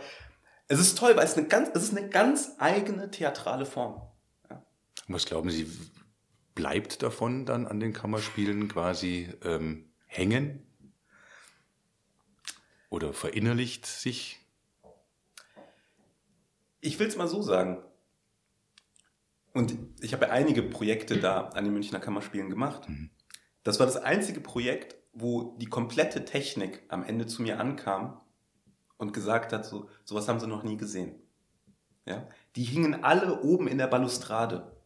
es 0.67 0.79
ist 0.79 0.95
toll, 0.95 1.15
weil 1.15 1.25
es 1.25 1.35
eine 1.35 1.47
ganz, 1.47 1.69
es 1.73 1.83
ist 1.83 1.97
eine 1.97 2.07
ganz 2.07 2.51
eigene 2.59 3.09
theatrale 3.09 3.65
Form. 3.65 3.99
Ja. 4.47 4.63
Was 5.07 5.25
glauben 5.25 5.49
Sie, 5.49 5.65
bleibt 6.57 7.03
davon 7.03 7.45
dann 7.45 7.67
an 7.67 7.79
den 7.79 7.93
Kammerspielen 7.93 8.67
quasi 8.67 9.29
ähm, 9.43 9.85
hängen? 10.07 10.65
Oder 12.89 13.13
verinnerlicht 13.13 13.85
sich? 13.85 14.39
Ich 16.81 16.97
will 16.99 17.07
es 17.07 17.15
mal 17.15 17.27
so 17.27 17.43
sagen. 17.43 17.83
Und 19.53 19.77
ich 20.01 20.13
habe 20.13 20.25
ja 20.25 20.31
einige 20.31 20.63
Projekte 20.63 21.19
da 21.19 21.49
an 21.49 21.63
den 21.63 21.73
Münchner 21.73 21.99
Kammerspielen 21.99 22.49
gemacht. 22.49 22.89
Mhm. 22.89 23.11
Das 23.63 23.79
war 23.79 23.85
das 23.85 23.97
einzige 23.97 24.41
Projekt, 24.41 24.95
wo 25.13 25.55
die 25.59 25.67
komplette 25.67 26.25
Technik 26.25 26.81
am 26.89 27.03
Ende 27.03 27.27
zu 27.27 27.43
mir 27.43 27.59
ankam 27.59 28.19
und 28.97 29.13
gesagt 29.13 29.53
hat, 29.53 29.63
so 29.65 29.89
sowas 30.05 30.27
haben 30.27 30.39
sie 30.39 30.47
noch 30.47 30.63
nie 30.63 30.77
gesehen. 30.77 31.21
Ja? 32.05 32.27
Die 32.55 32.63
hingen 32.63 33.03
alle 33.03 33.41
oben 33.43 33.67
in 33.67 33.77
der 33.77 33.87
Balustrade 33.87 34.76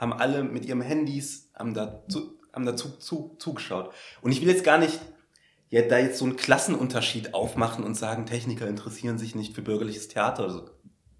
haben 0.00 0.14
alle 0.14 0.42
mit 0.42 0.64
ihrem 0.64 0.80
Handys, 0.80 1.50
haben 1.54 1.74
da, 1.74 2.02
zu, 2.08 2.40
haben 2.54 2.64
da 2.64 2.74
zu, 2.74 2.96
zu, 2.96 3.36
zugeschaut. 3.38 3.92
Und 4.22 4.32
ich 4.32 4.40
will 4.40 4.48
jetzt 4.48 4.64
gar 4.64 4.78
nicht 4.78 4.98
ja, 5.68 5.82
da 5.82 5.98
jetzt 5.98 6.18
so 6.18 6.24
einen 6.24 6.36
Klassenunterschied 6.36 7.34
aufmachen 7.34 7.84
und 7.84 7.94
sagen, 7.94 8.26
Techniker 8.26 8.66
interessieren 8.66 9.18
sich 9.18 9.36
nicht 9.36 9.54
für 9.54 9.62
bürgerliches 9.62 10.08
Theater 10.08 10.44
oder 10.44 10.52
so. 10.52 10.70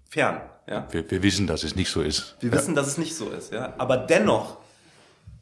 Fern, 0.09 0.41
ja. 0.67 0.87
Wir, 0.91 1.09
wir 1.09 1.23
wissen, 1.23 1.47
dass 1.47 1.63
es 1.63 1.75
nicht 1.75 1.89
so 1.89 2.01
ist. 2.01 2.35
Wir 2.41 2.49
ja. 2.49 2.57
wissen, 2.57 2.75
dass 2.75 2.87
es 2.87 2.97
nicht 2.97 3.15
so 3.15 3.29
ist, 3.29 3.53
ja. 3.53 3.75
Aber 3.77 3.95
dennoch 3.95 4.57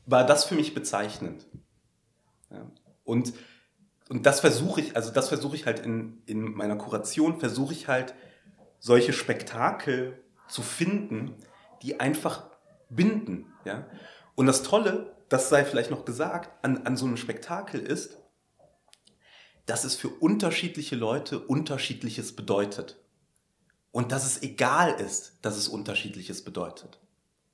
war 0.05 0.25
das 0.25 0.45
für 0.45 0.53
mich 0.53 0.75
bezeichnend. 0.75 1.47
Ja. 2.51 2.69
Und, 3.03 3.33
und 4.09 4.27
das 4.27 4.41
versuche 4.41 4.81
ich, 4.81 4.95
also 4.95 5.11
das 5.11 5.29
versuche 5.29 5.55
ich 5.55 5.65
halt 5.65 5.79
in, 5.79 6.21
in 6.27 6.43
meiner 6.53 6.75
Kuration, 6.75 7.39
versuche 7.39 7.73
ich 7.73 7.87
halt 7.87 8.13
solche 8.79 9.13
Spektakel 9.13 10.21
zu 10.47 10.61
finden, 10.61 11.33
die 11.81 11.99
einfach 11.99 12.48
binden. 12.89 13.53
Ja? 13.65 13.87
Und 14.35 14.47
das 14.47 14.63
Tolle, 14.63 15.15
das 15.29 15.49
sei 15.49 15.65
vielleicht 15.65 15.91
noch 15.91 16.05
gesagt, 16.05 16.63
an, 16.63 16.85
an 16.85 16.97
so 16.97 17.05
einem 17.05 17.17
Spektakel 17.17 17.79
ist, 17.79 18.17
dass 19.65 19.83
es 19.83 19.95
für 19.95 20.09
unterschiedliche 20.09 20.95
Leute 20.95 21.39
unterschiedliches 21.39 22.35
bedeutet. 22.35 22.97
Und 23.91 24.11
dass 24.11 24.25
es 24.25 24.41
egal 24.41 24.99
ist, 24.99 25.37
dass 25.41 25.57
es 25.57 25.67
unterschiedliches 25.67 26.43
bedeutet. 26.43 26.99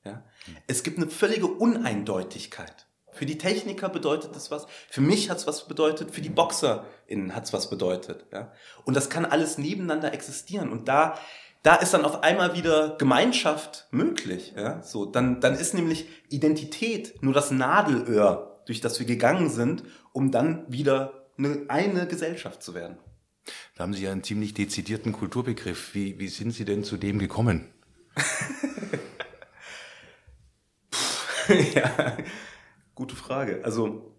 Ja? 0.03 0.23
Es 0.67 0.83
gibt 0.83 0.97
eine 0.97 1.09
völlige 1.09 1.47
Uneindeutigkeit. 1.47 2.87
Für 3.11 3.25
die 3.25 3.37
Techniker 3.37 3.87
bedeutet 3.87 4.35
das 4.35 4.51
was, 4.51 4.67
für 4.89 4.99
mich 4.99 5.29
hat 5.29 5.37
es 5.37 5.47
was 5.47 5.67
bedeutet, 5.67 6.11
für 6.11 6.21
die 6.21 6.29
BoxerInnen 6.29 7.33
hat 7.33 7.45
es 7.45 7.53
was 7.53 7.69
bedeutet. 7.69 8.25
Ja? 8.31 8.51
Und 8.83 8.95
das 8.95 9.09
kann 9.09 9.25
alles 9.25 9.57
nebeneinander 9.57 10.13
existieren. 10.13 10.69
Und 10.69 10.89
da, 10.89 11.17
da 11.65 11.75
ist 11.75 11.93
dann 11.95 12.05
auf 12.05 12.21
einmal 12.21 12.55
wieder 12.55 12.95
Gemeinschaft 12.99 13.87
möglich. 13.89 14.53
Ja? 14.55 14.83
So, 14.83 15.07
dann, 15.07 15.41
dann 15.41 15.55
ist 15.55 15.73
nämlich 15.73 16.05
Identität 16.29 17.23
nur 17.23 17.33
das 17.33 17.49
Nadelöhr, 17.49 18.61
durch 18.67 18.81
das 18.81 18.99
wir 18.99 19.07
gegangen 19.07 19.49
sind, 19.49 19.83
um 20.13 20.29
dann 20.29 20.71
wieder 20.71 21.25
eine, 21.39 21.65
eine 21.67 22.05
Gesellschaft 22.05 22.61
zu 22.61 22.75
werden. 22.75 22.99
Da 23.73 23.83
haben 23.83 23.95
Sie 23.95 24.03
ja 24.03 24.11
einen 24.11 24.23
ziemlich 24.23 24.53
dezidierten 24.53 25.11
Kulturbegriff. 25.11 25.95
Wie, 25.95 26.19
wie 26.19 26.27
sind 26.27 26.51
Sie 26.51 26.65
denn 26.65 26.83
zu 26.83 26.97
dem 26.97 27.17
gekommen? 27.17 27.73
ja, 31.73 32.15
gute 32.93 33.15
Frage. 33.15 33.61
Also, 33.63 34.13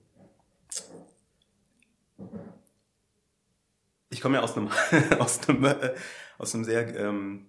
ich 4.11 4.21
komme 4.21 4.39
ja 4.39 4.43
aus 4.43 4.57
einem, 4.57 4.69
aus 5.21 5.49
einem, 5.49 5.65
äh, 5.65 5.95
aus 6.39 6.55
einem 6.55 6.65
sehr 6.65 6.95
ähm, 6.97 7.47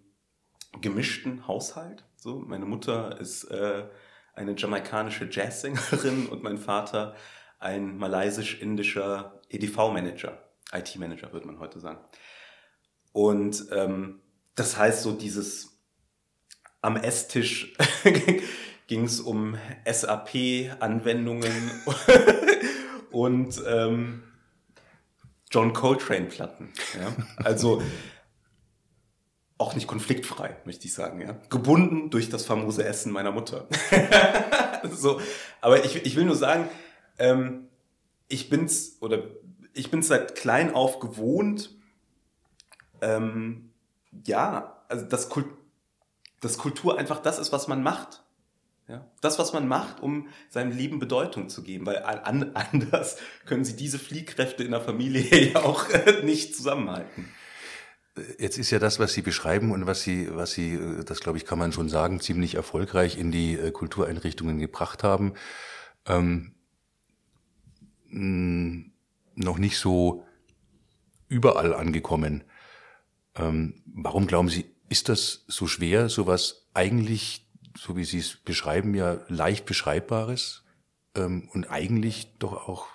gemischten 0.82 1.48
Haushalt. 1.48 2.04
So, 2.18 2.40
meine 2.40 2.66
Mutter 2.66 3.20
ist 3.20 3.46
äh, 3.46 3.86
eine 4.34 4.56
jamaikanische 4.56 5.28
Jazzsängerin 5.32 6.28
und 6.28 6.44
mein 6.44 6.58
Vater 6.58 7.16
ein 7.60 7.98
malaysisch-indischer 7.98 9.42
EDV-Manager, 9.50 10.38
IT-Manager 10.74 11.34
würde 11.34 11.48
man 11.48 11.60
heute 11.60 11.80
sagen. 11.80 12.00
Und 13.14 13.68
ähm, 13.72 14.22
das 14.56 14.78
heißt 14.78 15.02
so 15.04 15.14
dieses 15.14 15.78
am 16.82 16.98
Esstisch 16.98 17.76
ging 18.88 19.04
es 19.04 19.20
um 19.20 19.58
SAP-Anwendungen 19.86 21.72
und 23.12 23.62
ähm, 23.68 24.24
John 25.50 25.74
Coltrane-Platten. 25.74 26.74
Ja? 27.00 27.16
Also 27.44 27.82
auch 29.58 29.76
nicht 29.76 29.88
konfliktfrei, 29.88 30.56
möchte 30.66 30.86
ich 30.86 30.94
sagen. 30.94 31.22
Ja? 31.22 31.36
Gebunden 31.50 32.10
durch 32.10 32.30
das 32.30 32.46
famose 32.46 32.84
Essen 32.84 33.12
meiner 33.12 33.32
Mutter. 33.32 33.68
so, 34.92 35.20
aber 35.62 35.84
ich, 35.84 36.06
ich 36.06 36.16
will 36.16 36.26
nur 36.26 36.36
sagen, 36.36 36.70
ähm, 37.18 37.68
ich 38.28 38.50
bin's 38.50 38.98
oder 39.00 39.24
ich 39.74 39.90
bin 39.92 40.04
seit 40.04 40.36
klein 40.36 40.74
auf 40.74 41.00
gewohnt, 41.00 41.72
ähm, 43.02 43.72
ja, 44.26 44.84
also 44.90 45.06
dass, 45.06 45.30
Kult, 45.30 45.48
dass 46.42 46.58
Kultur 46.58 46.98
einfach 46.98 47.22
das 47.22 47.40
ist, 47.40 47.52
was 47.52 47.68
man 47.68 47.84
macht. 47.84 48.24
Ja? 48.88 49.06
Das, 49.22 49.38
was 49.38 49.54
man 49.54 49.68
macht, 49.68 50.02
um 50.02 50.28
seinem 50.50 50.72
Leben 50.72 51.00
Bedeutung 51.00 51.50
zu 51.50 51.62
geben, 51.64 51.86
weil 51.86 52.04
an, 52.04 52.56
anders 52.56 53.18
können 53.46 53.66
sie 53.66 53.76
diese 53.76 54.00
Fliehkräfte 54.00 54.64
in 54.64 54.72
der 54.72 54.82
Familie 54.82 55.52
ja 55.54 55.64
auch 55.64 55.86
nicht 56.24 56.56
zusammenhalten. 56.56 57.30
Jetzt 58.40 58.58
ist 58.58 58.72
ja 58.72 58.80
das, 58.80 59.00
was 59.00 59.14
Sie 59.14 59.22
beschreiben 59.22 59.72
und 59.72 59.86
was 59.86 60.04
Sie, 60.04 60.30
was 60.34 60.52
Sie, 60.52 60.80
das 61.06 61.20
glaube 61.20 61.38
ich, 61.38 61.46
kann 61.46 61.60
man 61.60 61.72
schon 61.72 61.90
sagen, 61.90 62.20
ziemlich 62.20 62.56
erfolgreich 62.56 63.18
in 63.18 63.32
die 63.32 63.54
äh, 63.54 63.72
Kultureinrichtungen 63.72 64.60
gebracht 64.60 65.04
haben. 65.04 65.34
Ähm, 66.06 66.54
noch 68.10 69.58
nicht 69.58 69.78
so 69.78 70.26
überall 71.28 71.74
angekommen. 71.74 72.44
Ähm, 73.36 73.82
warum 73.86 74.28
glauben 74.28 74.50
Sie, 74.50 74.66
ist 74.90 75.10
das 75.10 75.44
so 75.48 75.68
schwer, 75.68 76.10
sowas 76.10 76.68
eigentlich 76.74 77.48
so 77.78 77.96
wie 77.96 78.04
Sie 78.04 78.20
es 78.20 78.38
beschreiben, 78.38 78.96
ja 78.96 79.20
leicht 79.28 79.66
beschreibbares 79.66 80.64
ähm, 81.16 81.50
und 81.54 81.66
eigentlich 81.66 82.34
doch 82.40 82.68
auch 82.68 82.88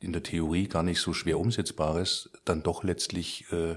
in 0.00 0.12
der 0.12 0.22
Theorie 0.22 0.68
gar 0.68 0.82
nicht 0.82 1.00
so 1.00 1.14
schwer 1.14 1.38
umsetzbares, 1.38 2.30
dann 2.44 2.62
doch 2.62 2.84
letztlich 2.84 3.50
äh, 3.52 3.76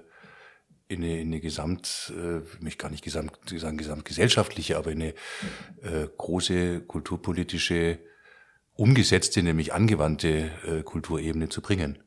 in 0.87 1.03
eine, 1.03 1.19
in 1.19 1.27
eine 1.27 1.39
Gesamt, 1.39 2.13
äh, 2.15 2.41
mich 2.63 2.77
gar 2.77 2.89
nicht 2.89 3.03
gesamt, 3.03 3.37
sagen 3.45 3.77
gesamtgesellschaftliche, 3.77 4.77
aber 4.77 4.91
in 4.91 5.01
eine 5.01 5.13
äh, 5.81 6.07
große 6.17 6.81
kulturpolitische, 6.81 7.99
umgesetzte, 8.73 9.43
nämlich 9.43 9.73
angewandte 9.73 10.51
äh, 10.65 10.83
Kulturebene 10.83 11.49
zu 11.49 11.61
bringen. 11.61 11.99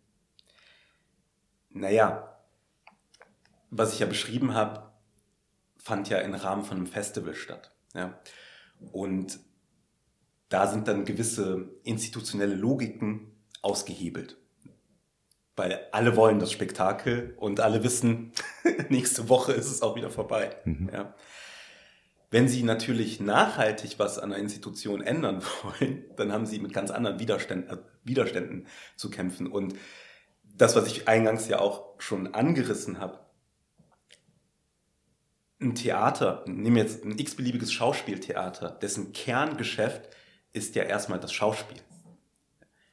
Naja, 1.71 2.39
was 3.71 3.93
ich 3.93 4.01
ja 4.01 4.07
beschrieben 4.07 4.55
habe, 4.55 4.91
fand 5.77 6.09
ja 6.09 6.19
im 6.19 6.35
Rahmen 6.35 6.65
von 6.65 6.77
einem 6.77 6.87
Festival 6.87 7.35
statt. 7.35 7.75
Ja? 7.95 8.19
Und 8.93 9.41
da 10.49 10.67
sind 10.67 10.89
dann 10.89 11.05
gewisse 11.05 11.71
institutionelle 11.85 12.55
Logiken 12.55 13.33
ausgehebelt. 13.63 14.37
Weil 15.57 15.81
alle 15.93 16.17
wollen 16.17 16.39
das 16.39 16.53
Spektakel 16.53 17.35
und 17.37 17.61
alle 17.61 17.83
wissen, 17.83 18.33
nächste 18.89 19.29
Woche 19.29 19.53
ist 19.53 19.71
es 19.71 19.83
auch 19.83 19.97
wieder 19.97 20.11
vorbei. 20.11 20.57
Mhm. 20.65 20.91
Ja. 20.93 21.15
Wenn 22.31 22.49
Sie 22.49 22.63
natürlich 22.63 23.19
nachhaltig 23.19 23.99
was 23.99 24.19
an 24.19 24.33
einer 24.33 24.41
Institution 24.41 25.03
ändern 25.03 25.43
wollen, 25.63 26.05
dann 26.17 26.33
haben 26.33 26.47
Sie 26.47 26.61
mit 26.61 26.73
ganz 26.73 26.91
anderen 26.91 27.19
Widerständen, 27.19 27.71
äh, 27.71 27.83
Widerständen 28.05 28.67
zu 28.97 29.11
kämpfen. 29.11 29.49
Und 29.49 29.75
das, 30.45 30.77
was 30.77 30.87
ich 30.87 31.09
eingangs 31.09 31.49
ja 31.49 31.59
auch 31.59 31.95
schon 31.99 32.35
angerissen 32.35 33.01
habe, 33.01 33.19
ein 35.61 35.75
Theater, 35.75 36.45
nehmen 36.47 36.77
wir 36.77 36.83
jetzt 36.83 37.05
ein 37.05 37.19
x-beliebiges 37.19 37.73
Schauspieltheater, 37.73 38.71
dessen 38.71 39.13
Kerngeschäft 39.13 40.09
ist 40.53 40.75
ja 40.75 40.85
erstmal 40.85 41.21
das 41.21 41.33
Schauspiel. 41.33 41.79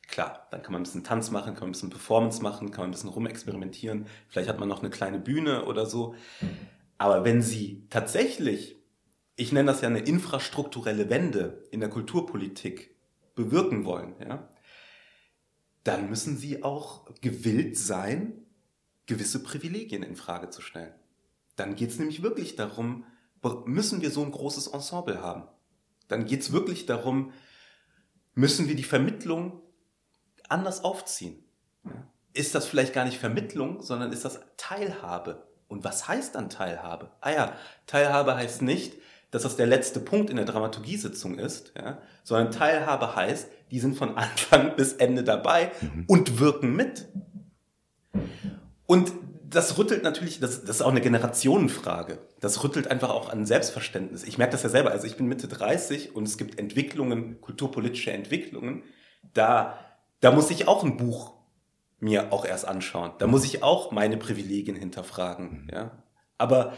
Klar, 0.07 0.47
dann 0.51 0.61
kann 0.61 0.71
man 0.71 0.81
ein 0.81 0.85
bisschen 0.85 1.03
Tanz 1.03 1.31
machen, 1.31 1.53
kann 1.53 1.63
man 1.63 1.69
ein 1.69 1.73
bisschen 1.73 1.89
Performance 1.89 2.41
machen, 2.41 2.71
kann 2.71 2.83
man 2.83 2.89
ein 2.89 2.91
bisschen 2.91 3.09
rumexperimentieren, 3.09 4.07
vielleicht 4.29 4.49
hat 4.49 4.59
man 4.59 4.69
noch 4.69 4.79
eine 4.79 4.89
kleine 4.89 5.19
Bühne 5.19 5.65
oder 5.65 5.85
so. 5.85 6.15
Aber 6.97 7.25
wenn 7.25 7.41
Sie 7.41 7.85
tatsächlich, 7.89 8.77
ich 9.35 9.51
nenne 9.51 9.71
das 9.71 9.81
ja 9.81 9.87
eine 9.87 9.99
infrastrukturelle 9.99 11.09
Wende 11.09 11.67
in 11.71 11.81
der 11.81 11.89
Kulturpolitik 11.89 12.95
bewirken 13.35 13.85
wollen, 13.85 14.15
ja, 14.19 14.49
dann 15.83 16.09
müssen 16.09 16.37
Sie 16.37 16.63
auch 16.63 17.05
gewillt 17.21 17.77
sein, 17.77 18.45
gewisse 19.05 19.43
Privilegien 19.43 20.03
in 20.03 20.15
Frage 20.15 20.49
zu 20.49 20.61
stellen. 20.61 20.93
Dann 21.55 21.75
geht 21.75 21.91
es 21.91 21.99
nämlich 21.99 22.23
wirklich 22.23 22.55
darum, 22.55 23.05
müssen 23.65 24.01
wir 24.01 24.11
so 24.11 24.23
ein 24.23 24.31
großes 24.31 24.67
Ensemble 24.67 25.21
haben? 25.21 25.43
Dann 26.07 26.25
geht 26.25 26.41
es 26.41 26.51
wirklich 26.51 26.85
darum, 26.85 27.31
müssen 28.35 28.67
wir 28.67 28.75
die 28.75 28.83
Vermittlung 28.83 29.61
anders 30.49 30.83
aufziehen? 30.83 31.43
Ist 32.33 32.55
das 32.55 32.65
vielleicht 32.65 32.93
gar 32.93 33.05
nicht 33.05 33.17
Vermittlung, 33.17 33.81
sondern 33.81 34.11
ist 34.11 34.25
das 34.25 34.39
Teilhabe? 34.57 35.47
Und 35.67 35.83
was 35.83 36.07
heißt 36.07 36.35
dann 36.35 36.49
Teilhabe? 36.49 37.11
Ah 37.21 37.31
ja, 37.31 37.53
Teilhabe 37.87 38.35
heißt 38.35 38.61
nicht, 38.61 38.97
dass 39.31 39.43
das 39.43 39.57
der 39.57 39.67
letzte 39.67 39.99
Punkt 39.99 40.29
in 40.29 40.37
der 40.37 40.45
Dramaturgiesitzung 40.45 41.37
ist, 41.37 41.73
ja, 41.77 41.97
sondern 42.23 42.51
Teilhabe 42.51 43.15
heißt, 43.15 43.49
die 43.71 43.79
sind 43.79 43.97
von 43.97 44.15
Anfang 44.17 44.75
bis 44.75 44.93
Ende 44.93 45.23
dabei 45.23 45.71
mhm. 45.81 46.05
und 46.07 46.39
wirken 46.39 46.75
mit. 46.75 47.07
Und 48.85 49.11
das 49.49 49.77
rüttelt 49.77 50.03
natürlich, 50.03 50.39
das, 50.39 50.61
das 50.61 50.77
ist 50.77 50.81
auch 50.81 50.91
eine 50.91 51.01
Generationenfrage. 51.01 52.19
Das 52.39 52.63
rüttelt 52.63 52.89
einfach 52.89 53.09
auch 53.09 53.29
an 53.29 53.45
Selbstverständnis. 53.45 54.23
Ich 54.23 54.37
merke 54.37 54.51
das 54.51 54.63
ja 54.63 54.69
selber. 54.69 54.91
Also 54.91 55.07
ich 55.07 55.15
bin 55.15 55.27
Mitte 55.27 55.47
30 55.47 56.15
und 56.15 56.27
es 56.27 56.37
gibt 56.37 56.59
Entwicklungen, 56.59 57.39
kulturpolitische 57.41 58.11
Entwicklungen. 58.11 58.83
Da, 59.33 59.79
da 60.19 60.31
muss 60.31 60.50
ich 60.50 60.67
auch 60.67 60.83
ein 60.83 60.97
Buch 60.97 61.33
mir 62.00 62.31
auch 62.31 62.45
erst 62.45 62.67
anschauen. 62.67 63.12
Da 63.17 63.27
muss 63.27 63.45
ich 63.45 63.63
auch 63.63 63.91
meine 63.91 64.17
Privilegien 64.17 64.75
hinterfragen. 64.75 65.63
Mhm. 65.63 65.69
Ja? 65.71 66.03
Aber 66.38 66.77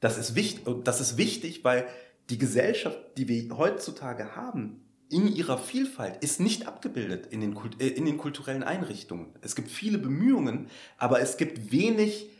das 0.00 0.18
ist 0.18 0.34
wichtig, 0.34 0.64
das 0.84 1.00
ist 1.00 1.16
wichtig, 1.16 1.64
weil 1.64 1.86
die 2.30 2.38
Gesellschaft, 2.38 2.98
die 3.16 3.28
wir 3.28 3.56
heutzutage 3.56 4.36
haben, 4.36 4.84
in 5.10 5.26
ihrer 5.26 5.58
Vielfalt 5.58 6.22
ist 6.22 6.38
nicht 6.38 6.68
abgebildet 6.68 7.26
in 7.26 7.40
den, 7.40 7.54
Kult, 7.54 7.82
äh, 7.82 7.88
in 7.88 8.06
den 8.06 8.16
kulturellen 8.16 8.62
Einrichtungen. 8.62 9.34
Es 9.40 9.56
gibt 9.56 9.68
viele 9.68 9.98
Bemühungen, 9.98 10.68
aber 10.98 11.20
es 11.20 11.36
gibt 11.36 11.72
wenig, 11.72 12.30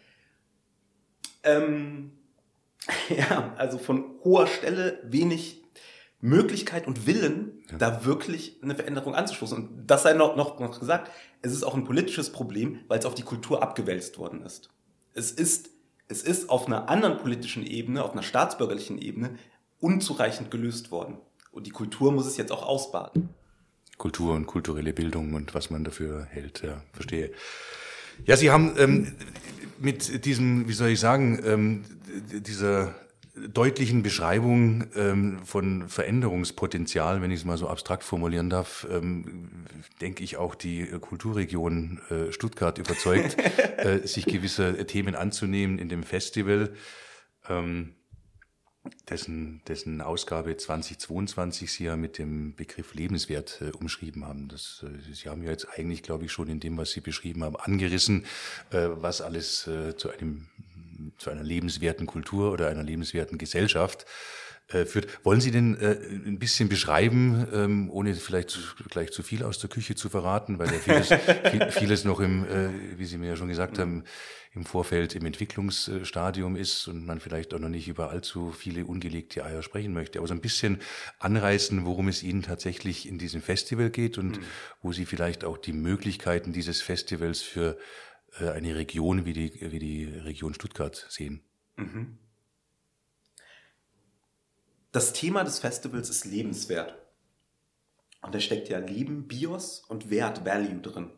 ähm, 1.42 2.12
ja, 3.08 3.52
also 3.56 3.78
von 3.78 4.04
hoher 4.22 4.46
Stelle 4.46 5.00
wenig 5.02 5.59
Möglichkeit 6.20 6.86
und 6.86 7.06
Willen, 7.06 7.62
ja. 7.70 7.78
da 7.78 8.04
wirklich 8.04 8.58
eine 8.62 8.74
Veränderung 8.74 9.14
anzustoßen. 9.14 9.56
Und 9.56 9.86
das 9.86 10.02
sei 10.02 10.12
noch, 10.12 10.36
noch, 10.36 10.60
noch 10.60 10.78
gesagt, 10.78 11.10
es 11.42 11.52
ist 11.52 11.62
auch 11.62 11.74
ein 11.74 11.84
politisches 11.84 12.30
Problem, 12.30 12.80
weil 12.88 12.98
es 12.98 13.06
auf 13.06 13.14
die 13.14 13.22
Kultur 13.22 13.62
abgewälzt 13.62 14.18
worden 14.18 14.42
ist. 14.42 14.68
Es 15.14 15.30
ist, 15.30 15.70
es 16.08 16.22
ist 16.22 16.50
auf 16.50 16.66
einer 16.66 16.88
anderen 16.88 17.18
politischen 17.18 17.64
Ebene, 17.66 18.04
auf 18.04 18.12
einer 18.12 18.22
staatsbürgerlichen 18.22 18.98
Ebene 18.98 19.36
unzureichend 19.80 20.50
gelöst 20.50 20.90
worden. 20.90 21.18
Und 21.52 21.66
die 21.66 21.70
Kultur 21.70 22.12
muss 22.12 22.26
es 22.26 22.36
jetzt 22.36 22.52
auch 22.52 22.66
ausbaden. 22.66 23.30
Kultur 23.96 24.34
und 24.34 24.46
kulturelle 24.46 24.92
Bildung 24.92 25.34
und 25.34 25.54
was 25.54 25.70
man 25.70 25.84
dafür 25.84 26.24
hält, 26.24 26.62
ja, 26.62 26.82
verstehe. 26.92 27.32
Ja, 28.24 28.36
Sie 28.36 28.50
haben 28.50 28.74
ähm, 28.78 29.14
mit 29.78 30.24
diesem, 30.24 30.68
wie 30.68 30.72
soll 30.72 30.90
ich 30.90 31.00
sagen, 31.00 31.40
ähm, 31.44 31.84
dieser 32.30 32.94
deutlichen 33.48 34.02
Beschreibung 34.02 34.84
ähm, 34.94 35.40
von 35.44 35.88
Veränderungspotenzial, 35.88 37.22
wenn 37.22 37.30
ich 37.30 37.40
es 37.40 37.44
mal 37.44 37.56
so 37.56 37.68
abstrakt 37.68 38.04
formulieren 38.04 38.50
darf, 38.50 38.86
ähm, 38.90 39.66
denke 40.00 40.22
ich 40.22 40.36
auch 40.36 40.54
die 40.54 40.86
Kulturregion 40.86 42.00
äh, 42.10 42.32
Stuttgart 42.32 42.78
überzeugt, 42.78 43.36
äh, 43.78 44.06
sich 44.06 44.26
gewisser 44.26 44.86
Themen 44.86 45.14
anzunehmen 45.14 45.78
in 45.78 45.88
dem 45.88 46.02
Festival. 46.02 46.72
Ähm, 47.48 47.94
dessen, 49.08 49.62
dessen 49.66 50.00
Ausgabe 50.00 50.56
2022 50.56 51.72
Sie 51.72 51.84
ja 51.84 51.96
mit 51.96 52.18
dem 52.18 52.54
Begriff 52.54 52.94
lebenswert 52.94 53.60
äh, 53.60 53.70
umschrieben 53.72 54.24
haben. 54.24 54.48
Das, 54.48 54.84
äh, 54.84 55.12
Sie 55.12 55.28
haben 55.28 55.42
ja 55.42 55.50
jetzt 55.50 55.68
eigentlich, 55.76 56.02
glaube 56.02 56.24
ich, 56.24 56.32
schon 56.32 56.48
in 56.48 56.60
dem, 56.60 56.76
was 56.76 56.90
Sie 56.92 57.00
beschrieben 57.00 57.44
haben, 57.44 57.56
angerissen, 57.56 58.24
äh, 58.70 58.88
was 58.90 59.20
alles 59.20 59.66
äh, 59.66 59.96
zu 59.96 60.10
einem 60.10 60.48
zu 61.20 61.30
einer 61.30 61.44
lebenswerten 61.44 62.06
Kultur 62.06 62.50
oder 62.50 62.68
einer 62.68 62.82
lebenswerten 62.82 63.38
Gesellschaft 63.38 64.06
äh, 64.68 64.86
führt. 64.86 65.24
Wollen 65.24 65.40
Sie 65.40 65.50
denn 65.50 65.76
äh, 65.80 65.96
ein 66.26 66.38
bisschen 66.38 66.68
beschreiben, 66.68 67.46
ähm, 67.52 67.90
ohne 67.90 68.14
vielleicht 68.14 68.50
zu, 68.50 68.60
gleich 68.88 69.10
zu 69.10 69.22
viel 69.22 69.44
aus 69.44 69.58
der 69.58 69.68
Küche 69.68 69.94
zu 69.94 70.08
verraten, 70.08 70.58
weil 70.58 70.68
ja 70.68 70.78
vieles, 70.78 71.08
viel, 71.50 71.70
vieles 71.70 72.04
noch 72.04 72.20
im, 72.20 72.44
äh, 72.44 72.68
wie 72.96 73.04
Sie 73.04 73.18
mir 73.18 73.28
ja 73.28 73.36
schon 73.36 73.48
gesagt 73.48 73.78
haben, 73.78 74.04
im 74.52 74.64
Vorfeld 74.64 75.14
im 75.14 75.26
Entwicklungsstadium 75.26 76.56
ist 76.56 76.88
und 76.88 77.06
man 77.06 77.20
vielleicht 77.20 77.54
auch 77.54 77.60
noch 77.60 77.68
nicht 77.68 77.86
über 77.86 78.10
allzu 78.10 78.50
viele 78.50 78.84
ungelegte 78.84 79.44
Eier 79.44 79.62
sprechen 79.62 79.92
möchte. 79.92 80.18
Aber 80.18 80.26
so 80.26 80.34
ein 80.34 80.40
bisschen 80.40 80.80
anreißen, 81.20 81.84
worum 81.84 82.08
es 82.08 82.22
Ihnen 82.24 82.42
tatsächlich 82.42 83.06
in 83.06 83.18
diesem 83.18 83.42
Festival 83.42 83.90
geht 83.90 84.18
und 84.18 84.38
mhm. 84.38 84.44
wo 84.82 84.92
Sie 84.92 85.04
vielleicht 85.04 85.44
auch 85.44 85.56
die 85.56 85.72
Möglichkeiten 85.72 86.52
dieses 86.52 86.82
Festivals 86.82 87.42
für 87.42 87.76
eine 88.38 88.76
Region 88.76 89.24
wie 89.24 89.32
die, 89.32 89.72
wie 89.72 89.78
die 89.78 90.04
Region 90.04 90.54
Stuttgart 90.54 91.06
sehen. 91.08 91.42
Mhm. 91.76 92.18
Das 94.92 95.12
Thema 95.12 95.44
des 95.44 95.58
Festivals 95.58 96.10
ist 96.10 96.24
lebenswert. 96.24 96.96
Und 98.22 98.34
da 98.34 98.40
steckt 98.40 98.68
ja 98.68 98.78
Leben, 98.78 99.28
Bios 99.28 99.80
und 99.88 100.10
Wert, 100.10 100.44
Value 100.44 100.80
drin. 100.80 101.10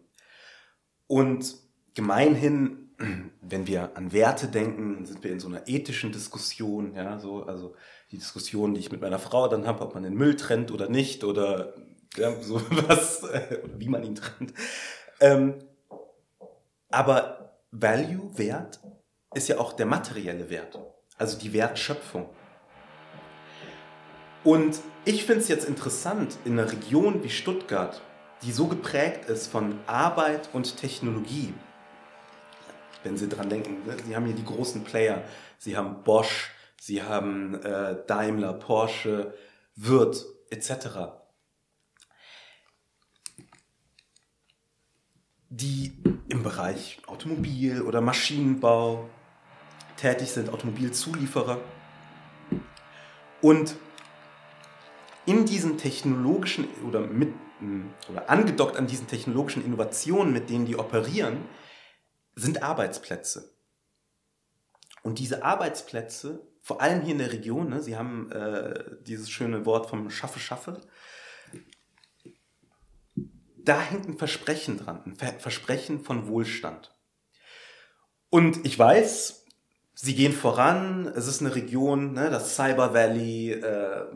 Und 1.06 1.56
gemeinhin, 1.94 2.90
wenn 3.40 3.66
wir 3.66 3.96
an 3.96 4.12
Werte 4.12 4.48
denken, 4.48 5.04
sind 5.04 5.24
wir 5.24 5.32
in 5.32 5.40
so 5.40 5.48
einer 5.48 5.66
ethischen 5.66 6.12
Diskussion, 6.12 6.94
ja, 6.94 7.18
so, 7.18 7.44
also 7.44 7.74
die 8.10 8.18
Diskussion, 8.18 8.74
die 8.74 8.80
ich 8.80 8.92
mit 8.92 9.00
meiner 9.00 9.18
Frau 9.18 9.48
dann 9.48 9.66
habe, 9.66 9.82
ob 9.82 9.94
man 9.94 10.02
den 10.02 10.14
Müll 10.14 10.36
trennt 10.36 10.70
oder 10.70 10.88
nicht 10.88 11.24
oder 11.24 11.74
ja, 12.16 12.40
so 12.40 12.60
was, 12.88 13.24
oder 13.24 13.42
wie 13.78 13.88
man 13.88 14.04
ihn 14.04 14.14
trennt. 14.14 14.52
Ähm, 15.20 15.54
aber 16.92 17.58
Value, 17.70 18.30
Wert, 18.38 18.80
ist 19.34 19.48
ja 19.48 19.58
auch 19.58 19.72
der 19.72 19.86
materielle 19.86 20.50
Wert, 20.50 20.78
also 21.16 21.38
die 21.38 21.52
Wertschöpfung. 21.52 22.28
Und 24.44 24.80
ich 25.04 25.24
finde 25.24 25.40
es 25.40 25.48
jetzt 25.48 25.64
interessant, 25.64 26.36
in 26.44 26.58
einer 26.58 26.70
Region 26.70 27.22
wie 27.22 27.30
Stuttgart, 27.30 28.02
die 28.42 28.52
so 28.52 28.66
geprägt 28.66 29.28
ist 29.28 29.46
von 29.46 29.78
Arbeit 29.86 30.50
und 30.52 30.76
Technologie, 30.76 31.54
wenn 33.04 33.16
Sie 33.16 33.28
dran 33.28 33.48
denken, 33.48 33.86
ne, 33.86 33.96
Sie 34.04 34.14
haben 34.14 34.26
hier 34.26 34.34
die 34.34 34.44
großen 34.44 34.84
Player, 34.84 35.22
Sie 35.58 35.76
haben 35.76 36.02
Bosch, 36.02 36.52
Sie 36.80 37.02
haben 37.02 37.54
äh, 37.62 37.96
Daimler, 38.06 38.52
Porsche, 38.52 39.34
Wirth 39.76 40.26
etc. 40.50 41.22
die 45.48 45.92
Bereich 46.42 47.00
Automobil 47.06 47.82
oder 47.82 48.00
Maschinenbau 48.00 49.08
tätig 49.96 50.30
sind, 50.30 50.52
Automobilzulieferer. 50.52 51.58
Und 53.40 53.76
in 55.26 55.44
diesen 55.46 55.78
technologischen 55.78 56.66
oder, 56.86 57.00
mit, 57.00 57.32
oder 58.10 58.28
angedockt 58.28 58.76
an 58.76 58.86
diesen 58.86 59.06
technologischen 59.06 59.64
Innovationen, 59.64 60.32
mit 60.32 60.50
denen 60.50 60.66
die 60.66 60.76
operieren, 60.76 61.38
sind 62.34 62.62
Arbeitsplätze. 62.62 63.56
Und 65.02 65.18
diese 65.18 65.44
Arbeitsplätze, 65.44 66.46
vor 66.60 66.80
allem 66.80 67.02
hier 67.02 67.12
in 67.12 67.18
der 67.18 67.32
Region, 67.32 67.68
ne, 67.68 67.82
Sie 67.82 67.96
haben 67.96 68.30
äh, 68.30 68.84
dieses 69.02 69.30
schöne 69.30 69.66
Wort 69.66 69.90
vom 69.90 70.10
Schaffe, 70.10 70.38
Schaffe, 70.38 70.80
da 73.64 73.80
hängt 73.80 74.08
ein 74.08 74.18
Versprechen 74.18 74.78
dran, 74.78 75.02
ein 75.04 75.16
Versprechen 75.16 76.00
von 76.00 76.28
Wohlstand. 76.28 76.92
Und 78.30 78.64
ich 78.64 78.78
weiß, 78.78 79.44
sie 79.94 80.14
gehen 80.14 80.32
voran, 80.32 81.06
es 81.06 81.26
ist 81.26 81.40
eine 81.40 81.54
Region, 81.54 82.14
ne, 82.14 82.30
das 82.30 82.56
Cyber 82.56 82.94
Valley, 82.94 83.52
äh, 83.52 84.06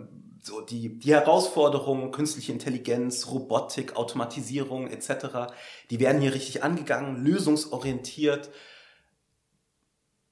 so 0.42 0.61
die, 0.61 0.98
die 0.98 1.12
Herausforderungen, 1.12 2.12
künstliche 2.12 2.52
Intelligenz, 2.52 3.26
Robotik, 3.28 3.96
Automatisierung 3.96 4.88
etc., 4.88 5.52
die 5.90 6.00
werden 6.00 6.20
hier 6.20 6.35
richtig 6.35 6.62
angegangen, 6.62 7.24
lösungsorientiert. 7.24 8.50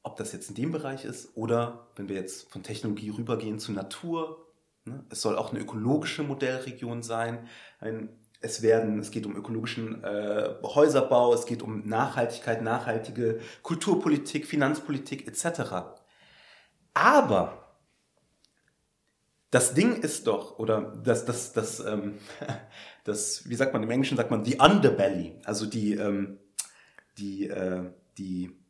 Ob 0.03 0.17
das 0.17 0.33
jetzt 0.33 0.49
in 0.49 0.55
dem 0.55 0.73
Bereich 0.73 1.05
ist 1.05 1.37
oder 1.37 1.89
wenn 1.97 2.09
wir 2.09 2.17
jetzt 2.17 2.51
von 2.51 2.63
Technologie 2.63 3.11
rübergehen 3.11 3.59
zu 3.59 3.73
Natur, 3.73 4.53
ne, 4.85 5.05
es 5.11 5.21
soll 5.21 5.37
auch 5.37 5.51
eine 5.51 5.61
ökologische 5.61 6.23
Modellregion 6.23 7.03
sein, 7.03 7.49
ein 7.81 8.09
es 8.45 8.63
werden, 8.63 8.99
es 8.99 9.11
geht 9.11 9.27
um 9.27 9.35
ökologischen 9.35 10.05
äh, 10.05 10.51
Häuserbau, 10.63 11.33
es 11.35 11.47
geht 11.47 11.63
um 11.63 11.87
Nachhaltigkeit, 11.89 12.63
nachhaltige 12.63 13.41
Kulturpolitik, 13.63 14.47
Finanzpolitik 14.47 15.27
etc. 15.27 15.73
Aber 16.93 17.65
das 19.51 19.73
Ding 19.73 19.97
ist 19.97 20.27
doch, 20.27 20.59
oder 20.59 20.95
das, 21.03 21.25
das, 21.25 21.53
das, 21.53 21.81
ähm, 21.81 22.19
das, 23.05 23.49
wie 23.49 23.55
sagt 23.55 23.73
man 23.73 23.83
im 23.83 23.91
Englischen, 23.91 24.17
sagt 24.17 24.31
man 24.31 24.45
the 24.45 24.59
underbelly, 24.61 25.37
also 25.45 25.65
die, 25.67 25.95
ähm, 25.95 26.39
die, 27.19 27.49
äh, 27.49 27.91
die, 28.19 28.64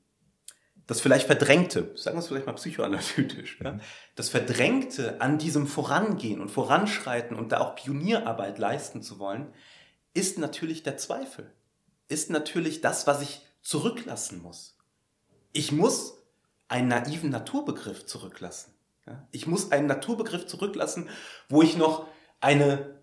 das 0.87 1.01
vielleicht 1.01 1.27
Verdrängte, 1.27 1.93
sagen 1.97 2.17
wir 2.17 2.21
es 2.21 2.29
vielleicht 2.29 2.47
mal 2.47 2.53
psychoanalytisch, 2.55 3.59
ja? 3.63 3.73
Mhm. 3.73 3.81
das 4.15 4.29
Verdrängte 4.29 5.21
an 5.21 5.39
diesem 5.39 5.67
Vorangehen 5.67 6.41
und 6.41 6.51
Voranschreiten 6.51 7.37
und 7.37 7.53
da 7.53 7.61
auch 7.61 7.75
Pionierarbeit 7.75 8.59
leisten 8.59 9.03
zu 9.03 9.19
wollen, 9.19 9.53
ist 10.13 10.39
natürlich 10.39 10.83
der 10.83 10.97
Zweifel, 10.97 11.51
ist 12.09 12.31
natürlich 12.31 12.81
das, 12.81 13.07
was 13.07 13.23
ich 13.23 13.47
zurücklassen 13.63 14.43
muss. 14.43 14.77
Ich 15.53 15.73
muss 15.73 16.19
einen 16.69 16.89
naiven 16.89 17.31
Naturbegriff 17.31 18.05
zurücklassen. 18.07 18.75
Ja? 19.07 19.27
Ich 19.31 19.47
muss 19.47 19.73
einen 19.73 19.87
Naturbegriff 19.87 20.47
zurücklassen, 20.47 21.09
wo 21.49 21.63
ich 21.63 21.77
noch 21.77 22.07
eine, 22.41 23.01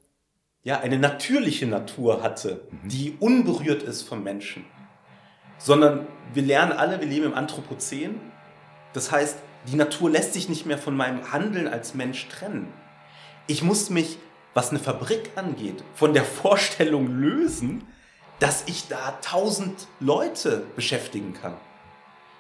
ja, 0.63 0.79
eine 0.79 0.99
natürliche 0.99 1.65
Natur 1.65 2.21
hatte, 2.21 2.67
mhm. 2.69 2.89
die 2.89 3.17
unberührt 3.19 3.81
ist 3.81 4.03
vom 4.03 4.23
Menschen 4.23 4.65
sondern 5.63 6.07
wir 6.33 6.43
lernen 6.43 6.71
alle, 6.71 6.99
wir 6.99 7.07
leben 7.07 7.25
im 7.25 7.33
Anthropozän. 7.33 8.19
Das 8.93 9.11
heißt, 9.11 9.37
die 9.67 9.75
Natur 9.75 10.09
lässt 10.09 10.33
sich 10.33 10.49
nicht 10.49 10.65
mehr 10.65 10.77
von 10.77 10.95
meinem 10.95 11.31
Handeln 11.31 11.67
als 11.67 11.93
Mensch 11.93 12.27
trennen. 12.29 12.73
Ich 13.47 13.61
muss 13.61 13.89
mich, 13.89 14.17
was 14.53 14.69
eine 14.69 14.79
Fabrik 14.79 15.31
angeht, 15.35 15.83
von 15.93 16.13
der 16.13 16.23
Vorstellung 16.23 17.07
lösen, 17.07 17.87
dass 18.39 18.63
ich 18.65 18.87
da 18.87 19.19
tausend 19.21 19.87
Leute 19.99 20.65
beschäftigen 20.75 21.33
kann, 21.33 21.55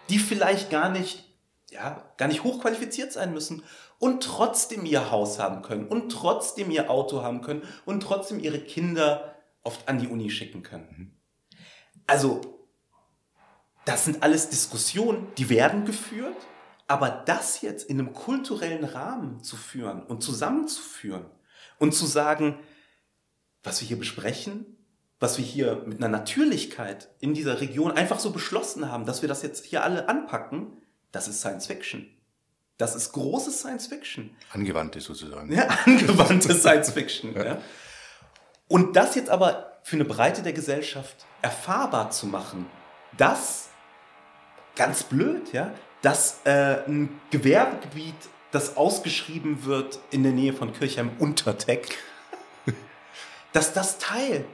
die 0.09 0.17
vielleicht 0.17 0.71
gar 0.71 0.89
nicht, 0.89 1.25
ja, 1.69 2.11
gar 2.17 2.27
nicht 2.27 2.43
hochqualifiziert 2.43 3.13
sein 3.13 3.33
müssen 3.33 3.63
und 3.99 4.23
trotzdem 4.23 4.83
ihr 4.85 5.11
Haus 5.11 5.37
haben 5.37 5.61
können 5.61 5.85
und 5.85 6.11
trotzdem 6.11 6.71
ihr 6.71 6.89
Auto 6.89 7.21
haben 7.21 7.41
können 7.41 7.61
und 7.85 8.01
trotzdem 8.01 8.39
ihre 8.39 8.59
Kinder 8.59 9.35
oft 9.63 9.87
an 9.87 9.99
die 9.99 10.07
Uni 10.07 10.31
schicken 10.31 10.63
können. 10.63 11.21
Also 12.07 12.60
das 13.85 14.05
sind 14.05 14.23
alles 14.23 14.49
Diskussionen, 14.49 15.27
die 15.37 15.49
werden 15.49 15.85
geführt, 15.85 16.37
aber 16.87 17.09
das 17.09 17.61
jetzt 17.61 17.89
in 17.89 17.99
einem 17.99 18.13
kulturellen 18.13 18.83
Rahmen 18.83 19.43
zu 19.43 19.55
führen 19.55 20.03
und 20.03 20.21
zusammenzuführen 20.21 21.25
und 21.79 21.93
zu 21.93 22.05
sagen, 22.05 22.59
was 23.63 23.81
wir 23.81 23.87
hier 23.87 23.97
besprechen, 23.97 24.77
was 25.19 25.37
wir 25.37 25.45
hier 25.45 25.83
mit 25.85 25.99
einer 25.99 26.09
Natürlichkeit 26.09 27.09
in 27.19 27.33
dieser 27.33 27.61
Region 27.61 27.91
einfach 27.91 28.19
so 28.19 28.31
beschlossen 28.31 28.91
haben, 28.91 29.05
dass 29.05 29.21
wir 29.21 29.29
das 29.29 29.41
jetzt 29.41 29.65
hier 29.65 29.83
alle 29.83 30.09
anpacken, 30.09 30.81
das 31.11 31.27
ist 31.27 31.39
Science 31.39 31.67
Fiction. 31.67 32.07
Das 32.77 32.95
ist 32.95 33.11
große 33.11 33.51
Science 33.51 33.87
Fiction. 33.87 34.31
Angewandte 34.51 34.99
sozusagen. 34.99 35.53
Ja, 35.53 35.67
angewandte 35.85 36.55
Science 36.55 36.91
Fiction. 36.91 37.35
Ja. 37.35 37.45
Ja. 37.45 37.61
Und 38.67 38.95
das 38.95 39.15
jetzt 39.15 39.29
aber 39.29 39.79
für 39.83 39.95
eine 39.95 40.05
Breite 40.05 40.41
der 40.41 40.53
Gesellschaft 40.53 41.25
erfahrbar 41.41 42.09
zu 42.11 42.25
machen, 42.25 42.65
das 43.17 43.69
ganz 44.75 45.03
blöd, 45.03 45.53
ja, 45.53 45.73
dass 46.01 46.41
äh, 46.45 46.83
ein 46.87 47.19
Gewerbegebiet 47.29 48.15
das 48.51 48.77
ausgeschrieben 48.77 49.65
wird 49.65 49.99
in 50.11 50.23
der 50.23 50.33
Nähe 50.33 50.53
von 50.53 50.73
Kirchheim-Unterteck, 50.73 51.97
dass 53.53 53.73
das 53.73 53.97
Teil 53.97 54.45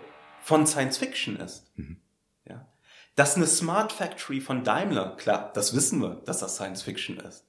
von 0.41 0.67
Science 0.67 0.97
Fiction 0.97 1.37
ist. 1.37 1.65
Mhm. 1.77 1.99
Ja? 2.45 2.67
Dass 3.15 3.35
eine 3.35 3.47
Smart 3.47 3.91
Factory 3.91 4.39
von 4.39 4.63
Daimler, 4.63 5.15
klar, 5.17 5.51
das 5.53 5.75
wissen 5.75 6.01
wir, 6.01 6.21
dass 6.25 6.39
das 6.39 6.55
Science 6.55 6.83
Fiction 6.83 7.17
ist. 7.17 7.45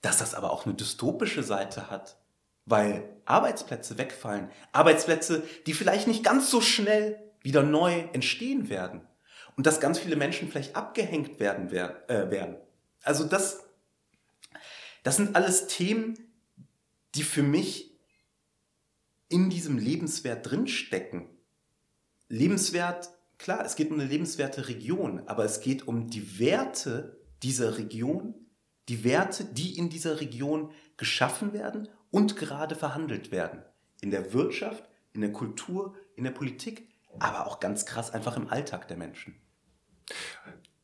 Dass 0.00 0.18
das 0.18 0.34
aber 0.34 0.50
auch 0.50 0.66
eine 0.66 0.74
dystopische 0.74 1.42
Seite 1.42 1.90
hat, 1.90 2.16
weil 2.64 3.08
Arbeitsplätze 3.24 3.98
wegfallen. 3.98 4.50
Arbeitsplätze, 4.72 5.42
die 5.66 5.74
vielleicht 5.74 6.06
nicht 6.06 6.24
ganz 6.24 6.50
so 6.50 6.60
schnell 6.60 7.22
wieder 7.42 7.62
neu 7.62 8.04
entstehen 8.12 8.68
werden. 8.68 9.02
Und 9.56 9.66
dass 9.66 9.80
ganz 9.80 9.98
viele 9.98 10.16
Menschen 10.16 10.48
vielleicht 10.48 10.76
abgehängt 10.76 11.38
werden. 11.40 11.70
Äh, 11.70 12.30
werden. 12.30 12.56
Also 13.02 13.24
das, 13.24 13.64
das 15.02 15.16
sind 15.16 15.36
alles 15.36 15.66
Themen, 15.66 16.18
die 17.14 17.22
für 17.22 17.42
mich 17.42 17.92
in 19.28 19.50
diesem 19.50 19.78
Lebenswert 19.78 20.50
drinstecken. 20.50 21.28
Lebenswert, 22.28 23.10
klar, 23.38 23.64
es 23.64 23.76
geht 23.76 23.90
um 23.90 23.98
eine 23.98 24.08
lebenswerte 24.08 24.68
Region, 24.68 25.22
aber 25.26 25.44
es 25.44 25.60
geht 25.60 25.88
um 25.88 26.08
die 26.08 26.38
Werte 26.38 27.18
dieser 27.42 27.78
Region, 27.78 28.34
die 28.88 29.04
Werte, 29.04 29.44
die 29.44 29.76
in 29.76 29.90
dieser 29.90 30.20
Region 30.20 30.70
geschaffen 30.96 31.52
werden 31.52 31.88
und 32.10 32.36
gerade 32.36 32.74
verhandelt 32.74 33.30
werden. 33.30 33.62
In 34.00 34.10
der 34.10 34.32
Wirtschaft, 34.32 34.84
in 35.12 35.20
der 35.20 35.32
Kultur, 35.32 35.94
in 36.14 36.24
der 36.24 36.30
Politik, 36.30 36.88
aber 37.18 37.46
auch 37.46 37.60
ganz 37.60 37.86
krass 37.86 38.10
einfach 38.10 38.36
im 38.36 38.48
Alltag 38.48 38.88
der 38.88 38.96
Menschen. 38.96 39.34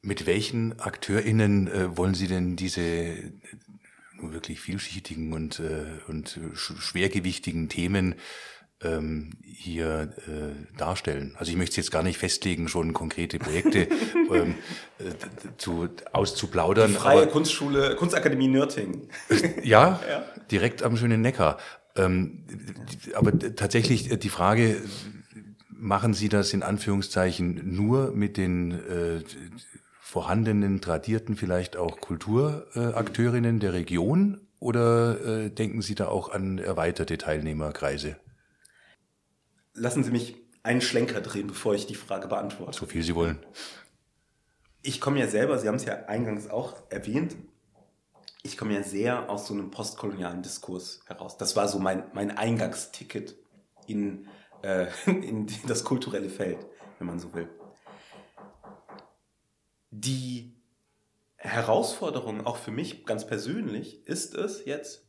Mit 0.01 0.27
welchen 0.27 0.79
AkteurInnen 0.79 1.69
äh, 1.69 1.97
wollen 1.97 2.14
Sie 2.14 2.29
denn 2.29 2.57
diese 2.57 3.33
nur 4.21 4.33
wirklich 4.33 4.61
vielschichtigen 4.61 5.33
und, 5.33 5.61
äh, 5.61 6.01
und 6.09 6.38
schwergewichtigen 6.55 7.69
Themen 7.69 8.17
ähm, 8.83 9.31
hier 9.43 10.12
äh, 10.29 10.77
darstellen. 10.77 11.35
Also 11.38 11.51
ich 11.51 11.59
möchte 11.59 11.79
jetzt 11.79 11.91
gar 11.91 12.03
nicht 12.03 12.19
festlegen, 12.19 12.69
schon 12.69 12.93
konkrete 12.93 13.38
Projekte 13.38 13.88
ähm, 14.33 14.55
äh, 14.99 15.05
zu, 15.57 15.88
auszuplaudern. 16.12 16.93
Die 16.93 16.97
Freie 16.97 17.23
aber, 17.23 17.31
Kunstschule, 17.31 17.97
Kunstakademie 17.97 18.49
Nürting. 18.49 19.09
ja, 19.64 20.01
ja, 20.09 20.25
direkt 20.51 20.83
am 20.83 20.97
schönen 20.97 21.21
Neckar. 21.23 21.59
Ähm, 21.97 22.45
aber 23.14 23.37
tatsächlich 23.57 24.12
äh, 24.12 24.17
die 24.17 24.29
Frage, 24.29 24.81
machen 25.79 26.14
Sie 26.14 26.29
das 26.29 26.53
in 26.53 26.62
Anführungszeichen 26.62 27.75
nur 27.75 28.12
mit 28.12 28.37
den 28.37 28.73
äh, 28.73 29.23
vorhandenen, 30.01 30.81
tradierten 30.81 31.37
vielleicht 31.37 31.77
auch 31.77 32.01
Kulturakteurinnen 32.01 33.61
der 33.61 33.73
Region 33.73 34.41
oder 34.61 35.21
äh, 35.45 35.51
denken 35.51 35.83
Sie 35.83 35.95
da 35.95 36.09
auch 36.09 36.31
an 36.31 36.59
erweiterte 36.59 37.19
Teilnehmerkreise? 37.19 38.17
Lassen 39.75 40.03
Sie 40.03 40.11
mich 40.11 40.37
einen 40.62 40.81
Schlenker 40.81 41.21
drehen, 41.21 41.47
bevor 41.47 41.75
ich 41.75 41.87
die 41.87 41.95
Frage 41.95 42.29
beantworte. 42.29 42.79
So 42.79 42.87
viel 42.87 43.03
Sie 43.03 43.14
wollen. 43.14 43.38
Ich 44.83 45.01
komme 45.01 45.21
ja 45.21 45.29
selber, 45.29 45.59
Sie 45.59 45.69
haben 45.69 45.77
es 45.77 45.85
ja 45.85 46.07
eingangs 46.07 46.49
auch 46.49 46.75
erwähnt, 46.91 47.37
ich 48.43 48.57
komme 48.57 48.75
ja 48.75 48.83
sehr 48.83 49.29
aus 49.29 49.47
so 49.47 49.55
einem 49.55 49.71
postkolonialen 49.71 50.43
Diskurs 50.43 51.01
heraus. 51.07 51.37
Das 51.37 51.57
war 51.57 51.69
so 51.69 51.79
mein, 51.79 52.05
mein 52.14 52.31
Eingangsticket 52.31 53.37
in, 53.87 54.29
äh, 54.62 54.87
in 55.07 55.47
das 55.66 55.85
kulturelle 55.85 56.29
Feld, 56.29 56.59
wenn 56.99 57.07
man 57.07 57.18
so 57.18 57.35
will. 57.35 57.49
Die 59.90 60.55
Herausforderung 61.37 62.47
auch 62.47 62.57
für 62.57 62.71
mich 62.71 63.07
ganz 63.07 63.27
persönlich 63.27 64.07
ist 64.07 64.35
es 64.35 64.64
jetzt, 64.64 65.07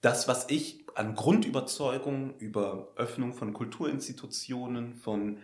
das, 0.00 0.26
was 0.26 0.50
ich 0.50 0.84
an 0.94 1.14
Grundüberzeugung 1.14 2.36
über 2.38 2.92
Öffnung 2.96 3.32
von 3.32 3.52
Kulturinstitutionen, 3.52 4.96
von 4.96 5.38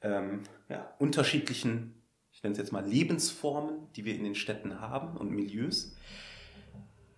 ähm, 0.00 0.44
ja, 0.68 0.94
unterschiedlichen, 0.98 2.00
ich 2.32 2.42
nenne 2.42 2.52
es 2.52 2.58
jetzt 2.58 2.72
mal 2.72 2.86
Lebensformen, 2.86 3.92
die 3.96 4.04
wir 4.04 4.14
in 4.14 4.22
den 4.22 4.36
Städten 4.36 4.80
haben 4.80 5.16
und 5.16 5.30
Milieus, 5.30 5.96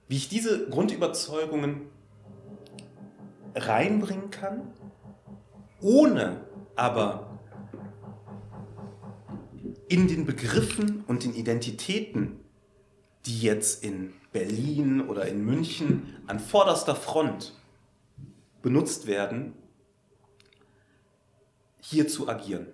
wie 0.08 0.16
ich 0.16 0.28
diese 0.30 0.68
Grundüberzeugungen 0.70 1.82
reinbringen 3.54 4.30
kann, 4.30 4.72
ohne 5.80 6.44
aber 6.76 7.38
in 9.88 10.08
den 10.08 10.24
Begriffen 10.24 11.04
und 11.06 11.24
den 11.24 11.34
Identitäten, 11.34 12.40
die 13.26 13.40
jetzt 13.40 13.82
in 13.82 14.12
Berlin 14.32 15.00
oder 15.00 15.26
in 15.26 15.44
München 15.44 16.16
an 16.26 16.38
vorderster 16.38 16.94
Front 16.94 17.54
benutzt 18.62 19.06
werden, 19.06 19.54
hier 21.80 22.06
zu 22.06 22.28
agieren. 22.28 22.66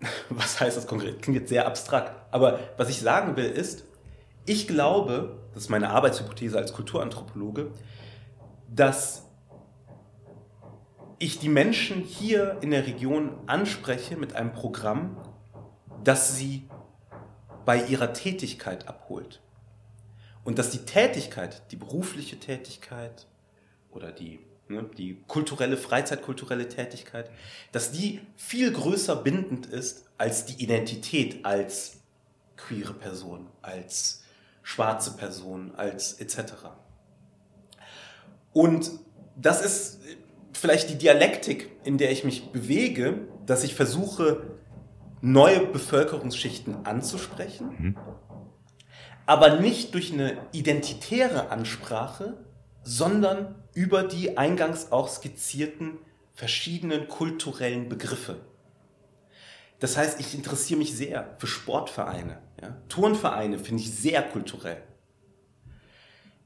Was 0.28 0.60
heißt 0.60 0.76
das 0.76 0.86
konkret? 0.86 1.22
Klingt 1.22 1.38
jetzt 1.38 1.48
sehr 1.48 1.66
abstrakt. 1.66 2.12
Aber 2.32 2.58
was 2.76 2.88
ich 2.88 3.00
sagen 3.00 3.36
will 3.36 3.46
ist, 3.46 3.84
ich 4.44 4.66
glaube, 4.66 5.38
das 5.54 5.64
ist 5.64 5.68
meine 5.68 5.90
Arbeitshypothese 5.90 6.56
als 6.56 6.72
Kulturanthropologe, 6.72 7.70
dass 8.68 9.27
ich 11.18 11.38
die 11.38 11.48
Menschen 11.48 12.02
hier 12.02 12.58
in 12.60 12.70
der 12.70 12.86
Region 12.86 13.36
anspreche 13.46 14.16
mit 14.16 14.34
einem 14.34 14.52
Programm, 14.52 15.16
das 16.04 16.36
sie 16.36 16.68
bei 17.64 17.84
ihrer 17.84 18.12
Tätigkeit 18.12 18.88
abholt. 18.88 19.42
Und 20.44 20.58
dass 20.58 20.70
die 20.70 20.84
Tätigkeit, 20.84 21.62
die 21.70 21.76
berufliche 21.76 22.38
Tätigkeit 22.38 23.26
oder 23.90 24.12
die, 24.12 24.40
ne, 24.68 24.88
die 24.96 25.22
kulturelle, 25.26 25.76
freizeitkulturelle 25.76 26.68
Tätigkeit, 26.68 27.30
dass 27.72 27.92
die 27.92 28.20
viel 28.36 28.72
größer 28.72 29.16
bindend 29.16 29.66
ist 29.66 30.06
als 30.16 30.46
die 30.46 30.62
Identität 30.62 31.44
als 31.44 31.98
queere 32.56 32.94
Person, 32.94 33.48
als 33.60 34.22
schwarze 34.62 35.16
Person, 35.16 35.74
als 35.76 36.14
etc. 36.14 36.54
Und 38.52 38.90
das 39.36 39.62
ist 39.64 40.00
vielleicht 40.58 40.90
die 40.90 40.98
Dialektik, 40.98 41.70
in 41.84 41.98
der 41.98 42.10
ich 42.10 42.24
mich 42.24 42.50
bewege, 42.50 43.26
dass 43.46 43.64
ich 43.64 43.74
versuche, 43.74 44.42
neue 45.20 45.60
Bevölkerungsschichten 45.66 46.86
anzusprechen, 46.86 47.70
mhm. 47.78 47.96
aber 49.26 49.60
nicht 49.60 49.94
durch 49.94 50.12
eine 50.12 50.38
identitäre 50.52 51.50
Ansprache, 51.50 52.36
sondern 52.82 53.56
über 53.74 54.02
die 54.02 54.38
eingangs 54.38 54.92
auch 54.92 55.08
skizzierten 55.08 55.98
verschiedenen 56.34 57.08
kulturellen 57.08 57.88
Begriffe. 57.88 58.36
Das 59.80 59.96
heißt, 59.96 60.20
ich 60.20 60.34
interessiere 60.34 60.78
mich 60.78 60.96
sehr 60.96 61.36
für 61.38 61.46
Sportvereine. 61.46 62.38
Ja? 62.60 62.76
Turnvereine 62.88 63.58
finde 63.58 63.82
ich 63.82 63.92
sehr 63.92 64.22
kulturell 64.22 64.82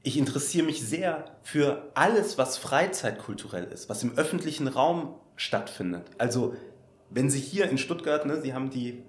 ich 0.03 0.17
interessiere 0.17 0.65
mich 0.65 0.85
sehr 0.85 1.25
für 1.43 1.89
alles, 1.93 2.37
was 2.37 2.57
freizeitkulturell 2.57 3.63
ist, 3.65 3.89
was 3.89 4.03
im 4.03 4.17
öffentlichen 4.17 4.67
Raum 4.67 5.15
stattfindet. 5.37 6.03
Also 6.17 6.55
wenn 7.09 7.29
Sie 7.29 7.39
hier 7.39 7.69
in 7.69 7.77
Stuttgart, 7.77 8.25
ne, 8.25 8.41
Sie 8.41 8.53
haben 8.53 8.69
die, 8.69 9.01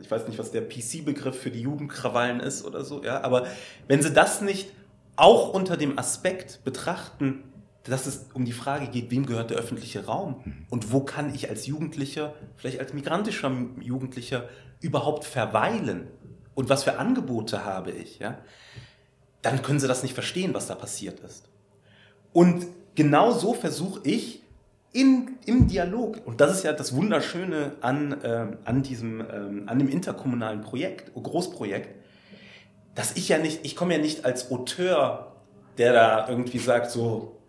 ich 0.00 0.10
weiß 0.10 0.28
nicht, 0.28 0.38
was 0.38 0.52
der 0.52 0.62
PC-Begriff 0.62 1.38
für 1.38 1.50
die 1.50 1.62
Jugendkrawallen 1.62 2.40
ist 2.40 2.64
oder 2.64 2.84
so, 2.84 3.02
ja, 3.02 3.22
aber 3.22 3.46
wenn 3.88 4.02
Sie 4.02 4.12
das 4.12 4.42
nicht 4.42 4.70
auch 5.16 5.54
unter 5.54 5.76
dem 5.76 5.98
Aspekt 5.98 6.62
betrachten, 6.64 7.44
dass 7.84 8.06
es 8.06 8.26
um 8.34 8.44
die 8.44 8.52
Frage 8.52 8.88
geht, 8.88 9.10
wem 9.10 9.26
gehört 9.26 9.50
der 9.50 9.58
öffentliche 9.58 10.06
Raum 10.06 10.42
und 10.68 10.92
wo 10.92 11.00
kann 11.00 11.34
ich 11.34 11.48
als 11.48 11.66
Jugendlicher, 11.66 12.34
vielleicht 12.56 12.80
als 12.80 12.92
migrantischer 12.92 13.52
Jugendlicher 13.80 14.48
überhaupt 14.80 15.24
verweilen 15.24 16.08
und 16.54 16.68
was 16.68 16.84
für 16.84 16.98
Angebote 16.98 17.64
habe 17.64 17.92
ich, 17.92 18.18
ja, 18.18 18.38
dann 19.44 19.62
können 19.62 19.78
sie 19.78 19.88
das 19.88 20.02
nicht 20.02 20.14
verstehen, 20.14 20.54
was 20.54 20.66
da 20.66 20.74
passiert 20.74 21.20
ist. 21.20 21.44
Und 22.32 22.66
genau 22.94 23.30
so 23.30 23.52
versuche 23.52 24.00
ich 24.04 24.42
in, 24.92 25.36
im 25.44 25.68
Dialog, 25.68 26.18
und 26.24 26.40
das 26.40 26.56
ist 26.56 26.64
ja 26.64 26.72
das 26.72 26.94
Wunderschöne 26.94 27.72
an, 27.80 28.22
äh, 28.22 28.46
an, 28.64 28.82
diesem, 28.82 29.20
äh, 29.20 29.24
an 29.66 29.78
dem 29.78 29.88
interkommunalen 29.88 30.62
Projekt, 30.62 31.12
Großprojekt, 31.14 31.88
dass 32.94 33.16
ich 33.16 33.28
ja 33.28 33.38
nicht, 33.38 33.64
ich 33.64 33.76
komme 33.76 33.94
ja 33.94 34.00
nicht 34.00 34.24
als 34.24 34.50
Auteur, 34.50 35.32
der 35.78 35.92
da 35.92 36.28
irgendwie 36.28 36.58
sagt, 36.58 36.90
so, 36.90 37.40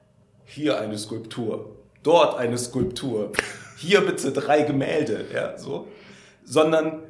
hier 0.44 0.80
eine 0.80 0.98
Skulptur, 0.98 1.78
dort 2.04 2.38
eine 2.38 2.58
Skulptur, 2.58 3.32
hier 3.78 4.02
bitte 4.02 4.32
drei 4.32 4.64
Gemälde, 4.64 5.26
ja, 5.34 5.58
so, 5.58 5.88
sondern 6.44 7.04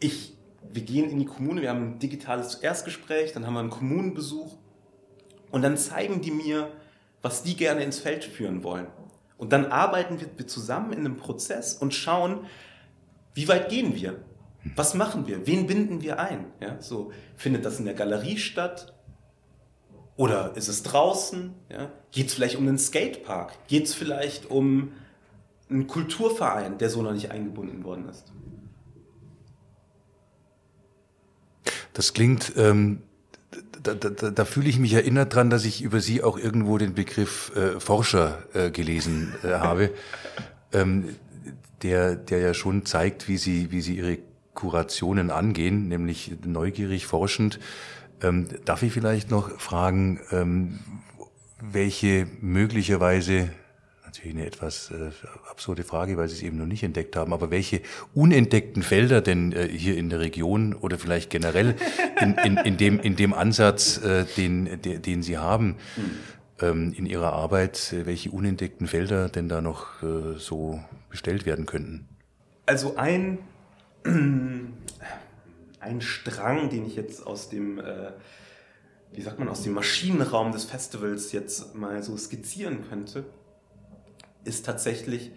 ich 0.00 0.34
wir 0.72 0.82
gehen 0.82 1.10
in 1.10 1.18
die 1.18 1.24
Kommune, 1.24 1.62
wir 1.62 1.70
haben 1.70 1.92
ein 1.94 1.98
digitales 1.98 2.56
Erstgespräch, 2.56 3.32
dann 3.32 3.46
haben 3.46 3.54
wir 3.54 3.60
einen 3.60 3.70
Kommunenbesuch 3.70 4.56
und 5.50 5.62
dann 5.62 5.76
zeigen 5.76 6.20
die 6.20 6.30
mir, 6.30 6.70
was 7.22 7.42
die 7.42 7.56
gerne 7.56 7.82
ins 7.82 7.98
Feld 7.98 8.24
führen 8.24 8.62
wollen. 8.62 8.86
Und 9.36 9.52
dann 9.52 9.66
arbeiten 9.66 10.18
wir 10.20 10.46
zusammen 10.46 10.92
in 10.92 11.00
einem 11.00 11.16
Prozess 11.16 11.74
und 11.74 11.94
schauen, 11.94 12.40
wie 13.34 13.48
weit 13.48 13.68
gehen 13.68 13.94
wir? 13.94 14.22
Was 14.76 14.94
machen 14.94 15.26
wir? 15.26 15.46
Wen 15.46 15.66
binden 15.66 16.02
wir 16.02 16.18
ein? 16.20 16.46
Ja, 16.60 16.80
so 16.80 17.12
findet 17.36 17.64
das 17.64 17.78
in 17.78 17.86
der 17.86 17.94
Galerie 17.94 18.36
statt? 18.36 18.92
Oder 20.16 20.54
ist 20.56 20.68
es 20.68 20.82
draußen? 20.82 21.54
Ja? 21.70 21.90
Geht 22.10 22.26
es 22.26 22.34
vielleicht 22.34 22.56
um 22.56 22.68
einen 22.68 22.78
Skatepark? 22.78 23.52
Geht 23.68 23.86
es 23.86 23.94
vielleicht 23.94 24.50
um 24.50 24.92
einen 25.70 25.86
Kulturverein, 25.86 26.76
der 26.76 26.90
so 26.90 27.00
noch 27.00 27.12
nicht 27.12 27.30
eingebunden 27.30 27.84
worden 27.84 28.08
ist? 28.08 28.30
Das 32.00 32.14
klingt, 32.14 32.54
ähm, 32.56 33.02
da, 33.82 33.92
da, 33.92 34.30
da 34.30 34.44
fühle 34.46 34.70
ich 34.70 34.78
mich 34.78 34.94
erinnert 34.94 35.34
dran, 35.34 35.50
dass 35.50 35.66
ich 35.66 35.82
über 35.82 36.00
Sie 36.00 36.22
auch 36.22 36.38
irgendwo 36.38 36.78
den 36.78 36.94
Begriff 36.94 37.54
äh, 37.54 37.78
Forscher 37.78 38.38
äh, 38.54 38.70
gelesen 38.70 39.34
äh, 39.42 39.48
habe, 39.48 39.90
ähm, 40.72 41.10
der, 41.82 42.16
der 42.16 42.38
ja 42.38 42.54
schon 42.54 42.86
zeigt, 42.86 43.28
wie 43.28 43.36
Sie, 43.36 43.70
wie 43.70 43.82
Sie 43.82 43.96
Ihre 43.96 44.16
Kurationen 44.54 45.30
angehen, 45.30 45.88
nämlich 45.88 46.32
neugierig, 46.42 47.04
forschend. 47.04 47.60
Ähm, 48.22 48.48
darf 48.64 48.82
ich 48.82 48.94
vielleicht 48.94 49.30
noch 49.30 49.60
fragen, 49.60 50.20
ähm, 50.30 50.78
welche 51.60 52.26
möglicherweise 52.40 53.50
natürlich 54.10 54.36
eine 54.36 54.46
etwas 54.46 54.90
äh, 54.90 55.10
absurde 55.48 55.84
Frage, 55.84 56.16
weil 56.16 56.28
Sie 56.28 56.34
es 56.34 56.42
eben 56.42 56.58
noch 56.58 56.66
nicht 56.66 56.82
entdeckt 56.82 57.14
haben, 57.16 57.32
aber 57.32 57.50
welche 57.50 57.80
unentdeckten 58.14 58.82
Felder 58.82 59.20
denn 59.20 59.52
äh, 59.52 59.68
hier 59.68 59.96
in 59.96 60.10
der 60.10 60.20
Region 60.20 60.74
oder 60.74 60.98
vielleicht 60.98 61.30
generell 61.30 61.76
in, 62.20 62.34
in, 62.34 62.56
in, 62.56 62.76
dem, 62.76 62.98
in 62.98 63.16
dem 63.16 63.32
Ansatz, 63.32 63.98
äh, 63.98 64.24
den, 64.36 64.82
de, 64.82 64.98
den 64.98 65.22
Sie 65.22 65.38
haben 65.38 65.76
ähm, 66.60 66.92
in 66.96 67.06
Ihrer 67.06 67.32
Arbeit, 67.32 67.92
äh, 67.92 68.06
welche 68.06 68.30
unentdeckten 68.30 68.88
Felder 68.88 69.28
denn 69.28 69.48
da 69.48 69.60
noch 69.60 70.02
äh, 70.02 70.36
so 70.38 70.80
bestellt 71.08 71.46
werden 71.46 71.66
könnten? 71.66 72.08
Also 72.66 72.96
ein, 72.96 73.38
ein 74.04 76.00
Strang, 76.00 76.68
den 76.68 76.84
ich 76.86 76.96
jetzt 76.96 77.24
aus 77.24 77.48
dem 77.48 77.78
äh, 77.78 78.10
wie 79.12 79.22
sagt 79.22 79.38
man, 79.38 79.48
aus 79.48 79.62
dem 79.62 79.74
Maschinenraum 79.74 80.52
des 80.52 80.64
Festivals 80.64 81.32
jetzt 81.32 81.74
mal 81.74 82.02
so 82.02 82.16
skizzieren 82.16 82.88
könnte, 82.88 83.24
ist 84.44 84.66
tatsächlich 84.66 85.32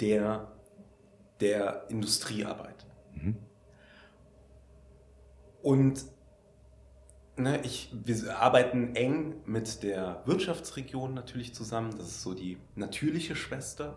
der 0.00 0.52
der 1.40 1.86
Industriearbeit. 1.88 2.86
Mhm. 3.14 3.36
Und 5.62 6.04
ne, 7.36 7.60
ich, 7.64 7.90
wir 7.92 8.38
arbeiten 8.38 8.94
eng 8.94 9.42
mit 9.44 9.82
der 9.82 10.22
Wirtschaftsregion 10.26 11.14
natürlich 11.14 11.54
zusammen, 11.54 11.90
das 11.96 12.08
ist 12.08 12.22
so 12.22 12.34
die 12.34 12.58
natürliche 12.74 13.36
Schwester, 13.36 13.96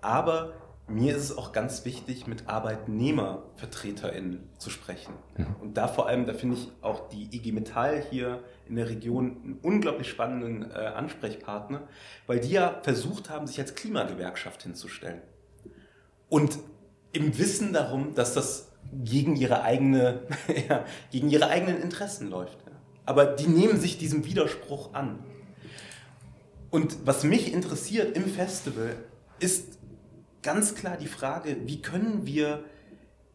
aber 0.00 0.54
mir 0.88 1.16
ist 1.16 1.22
es 1.22 1.38
auch 1.38 1.52
ganz 1.52 1.84
wichtig, 1.84 2.26
mit 2.26 2.48
ArbeitnehmervertreterInnen 2.48 4.48
zu 4.58 4.70
sprechen. 4.70 5.14
Ja. 5.38 5.46
Und 5.60 5.76
da 5.76 5.88
vor 5.88 6.08
allem, 6.08 6.26
da 6.26 6.34
finde 6.34 6.56
ich 6.56 6.68
auch 6.82 7.08
die 7.08 7.34
IG 7.34 7.52
Metall 7.52 8.04
hier 8.10 8.42
in 8.68 8.76
der 8.76 8.88
Region 8.88 9.36
einen 9.42 9.58
unglaublich 9.62 10.08
spannenden 10.08 10.70
äh, 10.70 10.74
Ansprechpartner, 10.74 11.82
weil 12.26 12.40
die 12.40 12.50
ja 12.50 12.80
versucht 12.82 13.30
haben, 13.30 13.46
sich 13.46 13.58
als 13.60 13.74
Klimagewerkschaft 13.74 14.64
hinzustellen. 14.64 15.22
Und 16.28 16.58
im 17.12 17.38
Wissen 17.38 17.72
darum, 17.72 18.14
dass 18.14 18.34
das 18.34 18.72
gegen 18.92 19.36
ihre, 19.36 19.62
eigene, 19.62 20.22
ja, 20.68 20.84
gegen 21.10 21.30
ihre 21.30 21.48
eigenen 21.48 21.80
Interessen 21.80 22.28
läuft. 22.28 22.58
Aber 23.04 23.26
die 23.26 23.46
nehmen 23.46 23.78
sich 23.78 23.98
diesem 23.98 24.24
Widerspruch 24.24 24.94
an. 24.94 25.18
Und 26.70 27.06
was 27.06 27.24
mich 27.24 27.52
interessiert 27.52 28.16
im 28.16 28.24
Festival 28.24 28.96
ist 29.38 29.78
ganz 30.42 30.74
klar 30.74 30.96
die 30.96 31.06
Frage, 31.06 31.56
wie 31.66 31.82
können 31.82 32.26
wir 32.26 32.64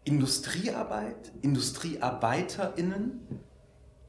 Industriearbeit, 0.04 1.32
IndustriearbeiterInnen 1.41 3.22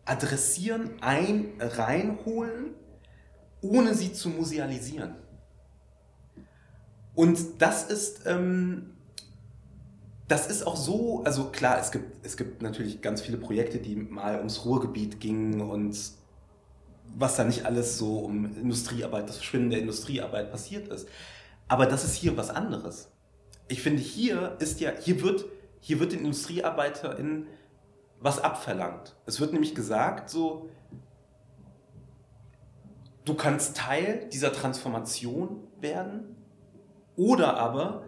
adressieren, 0.05 0.91
ein, 1.01 1.53
reinholen, 1.61 2.75
ohne 3.61 3.95
sie 3.95 4.13
zu 4.13 4.31
musealisieren. 4.31 5.17
Und 7.15 7.61
das 7.61 7.85
ist, 7.85 8.27
ähm, 8.27 8.95
das 10.29 10.47
ist 10.47 10.67
auch 10.67 10.77
so, 10.77 11.25
also 11.25 11.51
klar, 11.51 11.81
es 11.81 11.91
gibt, 11.91 12.25
es 12.25 12.37
gibt 12.37 12.63
natürlich 12.63 13.03
ganz 13.03 13.21
viele 13.21 13.39
Projekte, 13.39 13.79
die 13.79 13.97
mal 13.97 14.39
ums 14.39 14.65
Ruhrgebiet 14.65 15.21
gingen 15.21 15.61
und 15.61 15.99
was 17.17 17.37
da 17.37 17.45
nicht 17.45 17.65
alles 17.65 17.99
so 17.99 18.21
um 18.21 18.45
Industriearbeit, 18.57 19.29
das 19.29 19.37
Verschwinden 19.39 19.71
der 19.71 19.81
Industriearbeit 19.81 20.51
passiert 20.51 20.89
ist. 20.89 21.09
Aber 21.69 21.87
das 21.87 22.05
ist 22.05 22.15
hier 22.15 22.37
was 22.37 22.51
anderes. 22.51 23.13
Ich 23.69 23.83
finde, 23.83 24.01
hier 24.01 24.57
ist 24.59 24.81
ja, 24.81 24.93
hier 24.99 25.23
wird, 25.23 25.45
hier 25.81 26.01
wird 26.01 26.13
den 26.13 26.21
IndustriearbeiterInnen 26.21 27.47
was 28.21 28.41
abverlangt. 28.41 29.17
Es 29.27 29.39
wird 29.41 29.53
nämlich 29.53 29.75
gesagt, 29.75 30.31
so, 30.31 30.69
du 33.25 33.35
kannst 33.35 33.77
Teil 33.77 34.29
dieser 34.33 34.53
Transformation 34.53 35.69
werden 35.81 36.37
oder 37.17 37.59
aber 37.59 38.03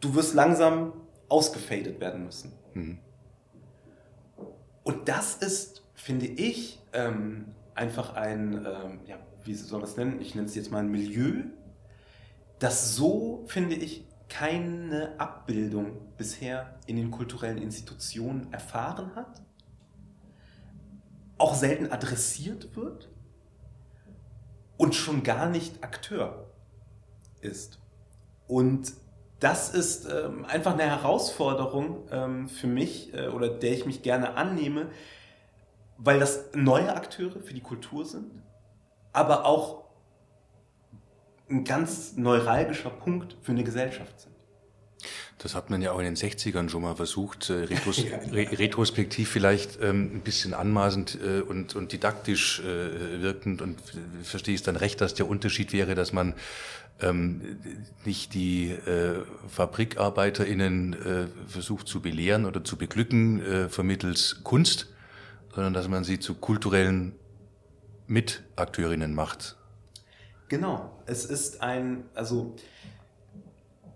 du 0.00 0.14
wirst 0.14 0.34
langsam 0.34 0.92
ausgefadet 1.28 2.00
werden 2.00 2.24
müssen. 2.24 2.52
Mhm. 2.74 2.98
Und 4.84 5.08
das 5.08 5.36
ist, 5.36 5.82
finde 5.94 6.26
ich, 6.26 6.80
ähm, 6.92 7.46
einfach 7.74 8.14
ein, 8.14 8.54
ähm, 8.54 9.00
ja, 9.06 9.18
wie 9.44 9.54
soll 9.54 9.80
man 9.80 9.88
es 9.88 9.96
nennen? 9.96 10.20
Ich 10.20 10.34
nenne 10.34 10.46
es 10.46 10.54
jetzt 10.54 10.70
mal 10.70 10.78
ein 10.78 10.90
Milieu, 10.90 11.44
das 12.58 12.94
so, 12.96 13.44
finde 13.46 13.76
ich, 13.76 14.04
keine 14.28 15.18
Abbildung 15.18 16.14
bisher 16.16 16.78
in 16.86 16.96
den 16.96 17.10
kulturellen 17.10 17.58
Institutionen 17.58 18.52
erfahren 18.52 19.14
hat, 19.14 19.42
auch 21.38 21.54
selten 21.54 21.90
adressiert 21.90 22.76
wird 22.76 23.08
und 24.76 24.94
schon 24.94 25.22
gar 25.22 25.48
nicht 25.48 25.82
Akteur 25.82 26.50
ist. 27.40 27.78
Und 28.46 28.92
das 29.40 29.72
ist 29.72 30.06
ähm, 30.10 30.44
einfach 30.44 30.72
eine 30.72 30.84
Herausforderung 30.84 32.08
ähm, 32.10 32.48
für 32.48 32.66
mich 32.66 33.14
äh, 33.14 33.28
oder 33.28 33.48
der 33.48 33.72
ich 33.72 33.86
mich 33.86 34.02
gerne 34.02 34.34
annehme, 34.34 34.90
weil 35.96 36.18
das 36.18 36.50
neue 36.54 36.94
Akteure 36.94 37.40
für 37.40 37.54
die 37.54 37.60
Kultur 37.60 38.04
sind, 38.04 38.42
aber 39.12 39.46
auch 39.46 39.87
ein 41.50 41.64
ganz 41.64 42.16
neuralgischer 42.16 42.90
Punkt 42.90 43.36
für 43.42 43.52
eine 43.52 43.64
Gesellschaft 43.64 44.20
sind. 44.20 44.34
Das 45.38 45.54
hat 45.54 45.70
man 45.70 45.80
ja 45.80 45.92
auch 45.92 46.00
in 46.00 46.04
den 46.04 46.16
60ern 46.16 46.68
schon 46.68 46.82
mal 46.82 46.96
versucht, 46.96 47.48
äh, 47.48 47.64
retros 47.64 48.04
re 48.32 48.58
retrospektiv 48.58 49.28
vielleicht 49.28 49.78
ähm, 49.80 50.10
ein 50.14 50.20
bisschen 50.20 50.52
anmaßend 50.52 51.18
äh, 51.24 51.40
und, 51.40 51.76
und 51.76 51.92
didaktisch 51.92 52.60
äh, 52.60 53.22
wirkend 53.22 53.62
und 53.62 53.78
verstehe 54.22 54.54
ich 54.54 54.60
es 54.60 54.64
dann 54.64 54.76
recht, 54.76 55.00
dass 55.00 55.14
der 55.14 55.28
Unterschied 55.28 55.72
wäre, 55.72 55.94
dass 55.94 56.12
man 56.12 56.34
ähm, 57.00 57.58
nicht 58.04 58.34
die 58.34 58.70
äh, 58.70 59.22
FabrikarbeiterInnen 59.48 60.92
äh, 60.94 61.26
versucht 61.46 61.86
zu 61.86 62.00
belehren 62.00 62.44
oder 62.44 62.64
zu 62.64 62.76
beglücken 62.76 63.40
äh, 63.40 63.68
vermittels 63.68 64.40
Kunst, 64.42 64.88
sondern 65.54 65.72
dass 65.72 65.86
man 65.86 66.02
sie 66.02 66.18
zu 66.18 66.34
kulturellen 66.34 67.14
Mitakteurinnen 68.08 69.14
macht. 69.14 69.57
Genau. 70.48 71.02
Es 71.06 71.24
ist 71.24 71.62
ein, 71.62 72.08
also 72.14 72.56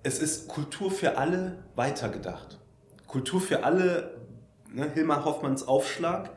es 0.02 0.18
ist 0.18 0.48
Kultur 0.48 0.90
für 0.90 1.16
alle 1.16 1.64
weitergedacht. 1.74 2.58
Kultur 3.06 3.40
für 3.40 3.64
alle, 3.64 4.20
ne, 4.68 4.90
Hilmar 4.90 5.24
Hoffmanns 5.24 5.66
Aufschlag, 5.66 6.36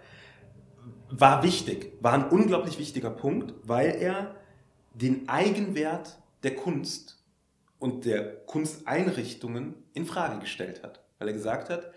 war 1.10 1.44
wichtig, 1.44 1.94
war 2.02 2.14
ein 2.14 2.30
unglaublich 2.30 2.80
wichtiger 2.80 3.10
Punkt, 3.10 3.54
weil 3.64 3.96
er 3.96 4.36
den 4.94 5.30
Eigenwert 5.30 6.18
der 6.44 6.56
Kunst 6.56 7.24
und 7.80 8.06
der 8.06 8.46
Kunsteinrichtungen 8.46 9.76
in 9.94 10.06
Frage 10.06 10.40
gestellt 10.40 10.84
hat. 10.84 11.04
Weil 11.20 11.30
er 11.30 11.34
gesagt 11.34 11.70
hat, 11.70 11.92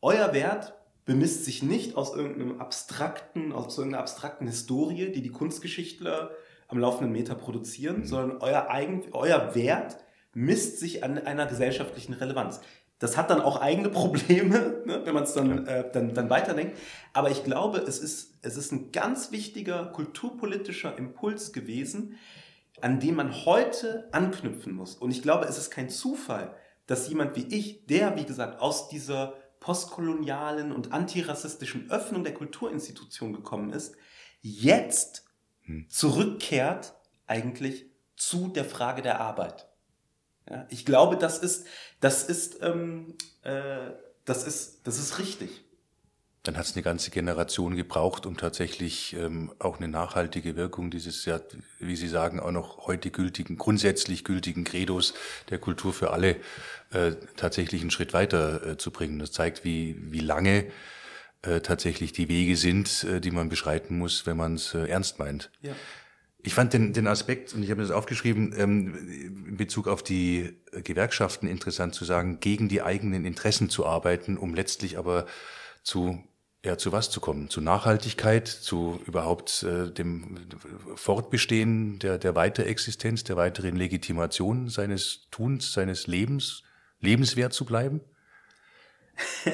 euer 0.00 0.32
Wert 0.32 0.74
bemisst 1.04 1.44
sich 1.44 1.62
nicht 1.62 1.96
aus 1.96 2.14
irgendeinem 2.14 2.60
abstrakten, 2.60 3.52
aus 3.52 3.76
irgendeiner 3.76 4.02
abstrakten 4.02 4.46
Historie, 4.46 5.12
die 5.12 5.22
die 5.22 5.30
Kunstgeschichtler 5.30 6.30
am 6.70 6.78
laufenden 6.78 7.12
Meter 7.12 7.34
produzieren, 7.34 7.98
mhm. 8.00 8.04
sondern 8.06 8.38
euer, 8.38 8.70
eigen, 8.70 9.04
euer 9.12 9.54
Wert 9.54 9.98
misst 10.32 10.78
sich 10.78 11.02
an 11.04 11.18
einer 11.18 11.46
gesellschaftlichen 11.46 12.14
Relevanz. 12.14 12.60
Das 12.98 13.16
hat 13.16 13.30
dann 13.30 13.40
auch 13.40 13.60
eigene 13.60 13.88
Probleme, 13.90 14.82
ne, 14.86 15.02
wenn 15.04 15.14
man 15.14 15.24
es 15.24 15.32
dann, 15.32 15.66
äh, 15.66 15.90
dann, 15.90 16.14
dann 16.14 16.30
weiterdenkt. 16.30 16.78
Aber 17.12 17.30
ich 17.30 17.44
glaube, 17.44 17.78
es 17.78 17.98
ist, 17.98 18.38
es 18.42 18.56
ist 18.56 18.72
ein 18.72 18.92
ganz 18.92 19.32
wichtiger 19.32 19.86
kulturpolitischer 19.86 20.96
Impuls 20.96 21.52
gewesen, 21.52 22.16
an 22.80 23.00
dem 23.00 23.16
man 23.16 23.44
heute 23.44 24.08
anknüpfen 24.12 24.74
muss. 24.74 24.94
Und 24.94 25.10
ich 25.10 25.22
glaube, 25.22 25.46
es 25.46 25.58
ist 25.58 25.70
kein 25.70 25.88
Zufall, 25.88 26.54
dass 26.86 27.08
jemand 27.08 27.36
wie 27.36 27.54
ich, 27.54 27.86
der, 27.86 28.16
wie 28.16 28.24
gesagt, 28.24 28.60
aus 28.60 28.88
dieser 28.88 29.34
postkolonialen 29.60 30.72
und 30.72 30.92
antirassistischen 30.92 31.90
Öffnung 31.90 32.24
der 32.24 32.34
Kulturinstitution 32.34 33.32
gekommen 33.32 33.70
ist, 33.70 33.94
jetzt. 34.40 35.26
Zurückkehrt 35.88 36.94
eigentlich 37.26 37.86
zu 38.16 38.48
der 38.48 38.64
Frage 38.64 39.02
der 39.02 39.20
Arbeit. 39.20 39.68
Ja, 40.48 40.66
ich 40.68 40.84
glaube, 40.84 41.16
das 41.16 41.38
ist, 41.38 41.66
das 42.00 42.24
ist, 42.24 42.58
ähm, 42.62 43.14
äh, 43.42 43.90
das 44.24 44.46
ist, 44.46 44.86
das 44.86 44.98
ist 44.98 45.18
richtig. 45.18 45.64
dann 46.42 46.56
hat 46.56 46.64
es 46.64 46.74
eine 46.74 46.82
ganze 46.82 47.10
Generation 47.10 47.76
gebraucht, 47.76 48.24
um 48.24 48.36
tatsächlich 48.36 49.14
ähm, 49.14 49.52
auch 49.58 49.76
eine 49.76 49.88
nachhaltige 49.88 50.56
Wirkung 50.56 50.90
dieses, 50.90 51.26
ja, 51.26 51.38
wie 51.78 51.96
Sie 51.96 52.08
sagen, 52.08 52.40
auch 52.40 52.50
noch 52.50 52.86
heute 52.86 53.10
gültigen, 53.10 53.58
grundsätzlich 53.58 54.24
gültigen 54.24 54.64
Credos 54.64 55.12
der 55.50 55.58
Kultur 55.58 55.92
für 55.92 56.10
alle 56.12 56.36
äh, 56.92 57.12
tatsächlich 57.36 57.82
einen 57.82 57.90
Schritt 57.90 58.14
weiter 58.14 58.66
äh, 58.66 58.76
zu 58.78 58.90
bringen. 58.90 59.18
Das 59.18 59.32
zeigt, 59.32 59.64
wie, 59.64 59.96
wie 60.10 60.20
lange 60.20 60.70
äh, 61.42 61.60
tatsächlich 61.60 62.12
die 62.12 62.28
Wege 62.28 62.56
sind, 62.56 63.04
äh, 63.04 63.20
die 63.20 63.30
man 63.30 63.48
beschreiten 63.48 63.98
muss, 63.98 64.26
wenn 64.26 64.36
man 64.36 64.54
es 64.54 64.74
äh, 64.74 64.86
ernst 64.86 65.18
meint. 65.18 65.50
Ja. 65.62 65.72
Ich 66.42 66.54
fand 66.54 66.72
den, 66.72 66.92
den 66.92 67.06
Aspekt, 67.06 67.52
und 67.54 67.62
ich 67.62 67.70
habe 67.70 67.82
das 67.82 67.90
aufgeschrieben, 67.90 68.54
ähm, 68.56 69.46
in 69.46 69.56
Bezug 69.56 69.88
auf 69.88 70.02
die 70.02 70.58
Gewerkschaften 70.72 71.46
interessant 71.46 71.94
zu 71.94 72.04
sagen, 72.04 72.40
gegen 72.40 72.68
die 72.68 72.82
eigenen 72.82 73.24
Interessen 73.24 73.68
zu 73.68 73.84
arbeiten, 73.84 74.38
um 74.38 74.54
letztlich 74.54 74.96
aber 74.96 75.26
zu 75.82 76.22
ja, 76.64 76.76
zu 76.76 76.92
was 76.92 77.10
zu 77.10 77.20
kommen? 77.20 77.48
Zu 77.48 77.62
Nachhaltigkeit, 77.62 78.46
zu 78.46 79.00
überhaupt 79.06 79.62
äh, 79.62 79.90
dem 79.90 80.46
Fortbestehen 80.94 81.98
der, 82.00 82.18
der 82.18 82.34
Weiterexistenz, 82.34 83.24
der 83.24 83.36
weiteren 83.36 83.76
Legitimation 83.76 84.68
seines 84.68 85.28
Tuns, 85.30 85.72
seines 85.72 86.06
Lebens, 86.06 86.62
lebenswert 87.00 87.54
zu 87.54 87.64
bleiben? 87.64 88.02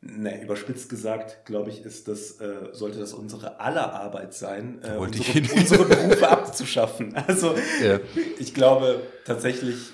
ne, 0.00 0.42
überspitzt 0.42 0.88
gesagt, 0.88 1.44
glaube 1.46 1.70
ich, 1.70 1.82
ist 1.84 2.08
das, 2.08 2.40
äh, 2.40 2.68
sollte 2.72 2.98
das 2.98 3.12
unsere 3.12 3.60
aller 3.60 3.92
Arbeit 3.92 4.34
sein, 4.34 4.80
äh, 4.82 4.96
unsere, 4.96 5.38
unsere, 5.54 5.84
Berufe 5.84 6.28
abzuschaffen. 6.28 7.14
Also 7.26 7.54
ja. 7.82 8.00
ich 8.38 8.54
glaube 8.54 9.02
tatsächlich, 9.24 9.92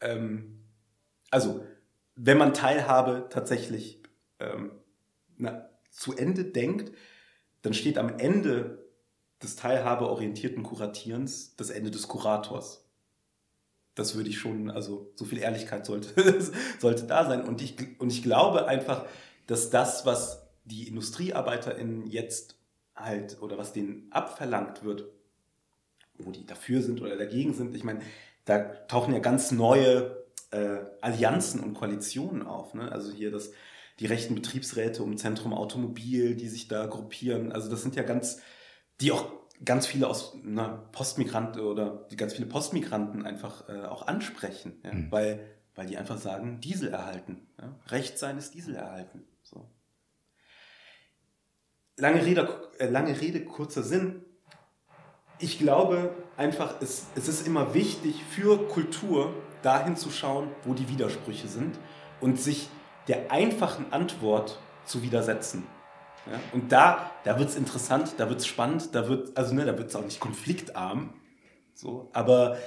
ähm, 0.00 0.64
also 1.30 1.64
wenn 2.16 2.38
man 2.38 2.54
Teilhabe 2.54 3.28
tatsächlich 3.30 4.02
ähm, 4.40 4.72
na, 5.36 5.68
zu 5.90 6.16
Ende 6.16 6.44
denkt, 6.44 6.92
dann 7.62 7.74
steht 7.74 7.98
am 7.98 8.18
Ende 8.18 8.88
des 9.42 9.56
teilhabeorientierten 9.56 10.62
Kuratierens 10.62 11.54
das 11.56 11.70
Ende 11.70 11.90
des 11.90 12.08
Kurators. 12.08 12.87
Das 13.98 14.14
würde 14.14 14.30
ich 14.30 14.38
schon, 14.38 14.70
also 14.70 15.12
so 15.16 15.24
viel 15.24 15.38
Ehrlichkeit 15.38 15.86
sollte, 15.86 16.40
sollte 16.78 17.04
da 17.04 17.26
sein. 17.26 17.42
Und 17.42 17.60
ich, 17.62 17.76
und 17.98 18.10
ich 18.10 18.22
glaube 18.22 18.66
einfach, 18.66 19.06
dass 19.46 19.70
das, 19.70 20.06
was 20.06 20.46
die 20.64 20.88
IndustriearbeiterInnen 20.88 22.06
jetzt 22.06 22.56
halt 22.94 23.40
oder 23.40 23.58
was 23.58 23.72
denen 23.72 24.06
abverlangt 24.10 24.84
wird, 24.84 25.04
wo 26.18 26.30
die 26.30 26.46
dafür 26.46 26.82
sind 26.82 27.00
oder 27.00 27.16
dagegen 27.16 27.54
sind, 27.54 27.74
ich 27.74 27.84
meine, 27.84 28.00
da 28.44 28.58
tauchen 28.58 29.14
ja 29.14 29.20
ganz 29.20 29.50
neue 29.50 30.24
äh, 30.50 30.78
Allianzen 31.00 31.60
und 31.60 31.74
Koalitionen 31.74 32.46
auf. 32.46 32.74
Ne? 32.74 32.90
Also 32.90 33.12
hier 33.12 33.30
das 33.30 33.52
die 34.00 34.06
rechten 34.06 34.34
Betriebsräte 34.34 35.02
um 35.02 35.16
Zentrum 35.16 35.52
Automobil, 35.52 36.36
die 36.36 36.48
sich 36.48 36.68
da 36.68 36.86
gruppieren. 36.86 37.52
Also 37.52 37.68
das 37.68 37.82
sind 37.82 37.96
ja 37.96 38.02
ganz, 38.02 38.40
die 39.00 39.12
auch 39.12 39.26
ganz 39.64 39.86
viele 39.86 40.06
aus 40.06 40.36
na, 40.42 40.68
Postmigranten 40.92 41.60
oder 41.60 42.06
die 42.10 42.16
ganz 42.16 42.34
viele 42.34 42.46
Postmigranten 42.46 43.26
einfach 43.26 43.68
äh, 43.68 43.84
auch 43.84 44.06
ansprechen, 44.06 44.80
ja? 44.84 44.92
mhm. 44.92 45.10
weil, 45.10 45.40
weil 45.74 45.86
die 45.86 45.96
einfach 45.96 46.18
sagen, 46.18 46.60
Diesel 46.60 46.92
erhalten. 46.92 47.46
Ja? 47.60 47.74
Recht 47.88 48.18
sein 48.18 48.38
ist 48.38 48.54
Diesel 48.54 48.76
erhalten. 48.76 49.24
So. 49.42 49.68
Lange, 51.96 52.24
Rede, 52.24 52.70
äh, 52.78 52.88
lange 52.88 53.20
Rede, 53.20 53.44
kurzer 53.44 53.82
Sinn. 53.82 54.24
Ich 55.40 55.58
glaube 55.58 56.14
einfach, 56.36 56.80
es, 56.80 57.06
es 57.16 57.28
ist 57.28 57.46
immer 57.46 57.74
wichtig 57.74 58.22
für 58.24 58.68
Kultur 58.68 59.32
dahin 59.62 59.96
zu 59.96 60.10
schauen, 60.10 60.48
wo 60.64 60.74
die 60.74 60.88
Widersprüche 60.88 61.48
sind 61.48 61.78
und 62.20 62.40
sich 62.40 62.68
der 63.08 63.32
einfachen 63.32 63.92
Antwort 63.92 64.58
zu 64.84 65.02
widersetzen. 65.02 65.64
Ja? 66.26 66.40
Und 66.52 66.72
da, 66.72 67.10
da 67.24 67.38
wird 67.38 67.50
es 67.50 67.56
interessant, 67.56 68.14
da 68.18 68.28
wird 68.28 68.40
es 68.40 68.46
spannend, 68.46 68.94
da 68.94 69.08
wird 69.08 69.36
also 69.36 69.54
ne, 69.54 69.64
da 69.64 69.76
wird 69.78 69.90
es 69.90 69.96
auch 69.96 70.04
nicht 70.04 70.20
konfliktarm, 70.20 71.14
so, 71.74 72.10
aber 72.12 72.58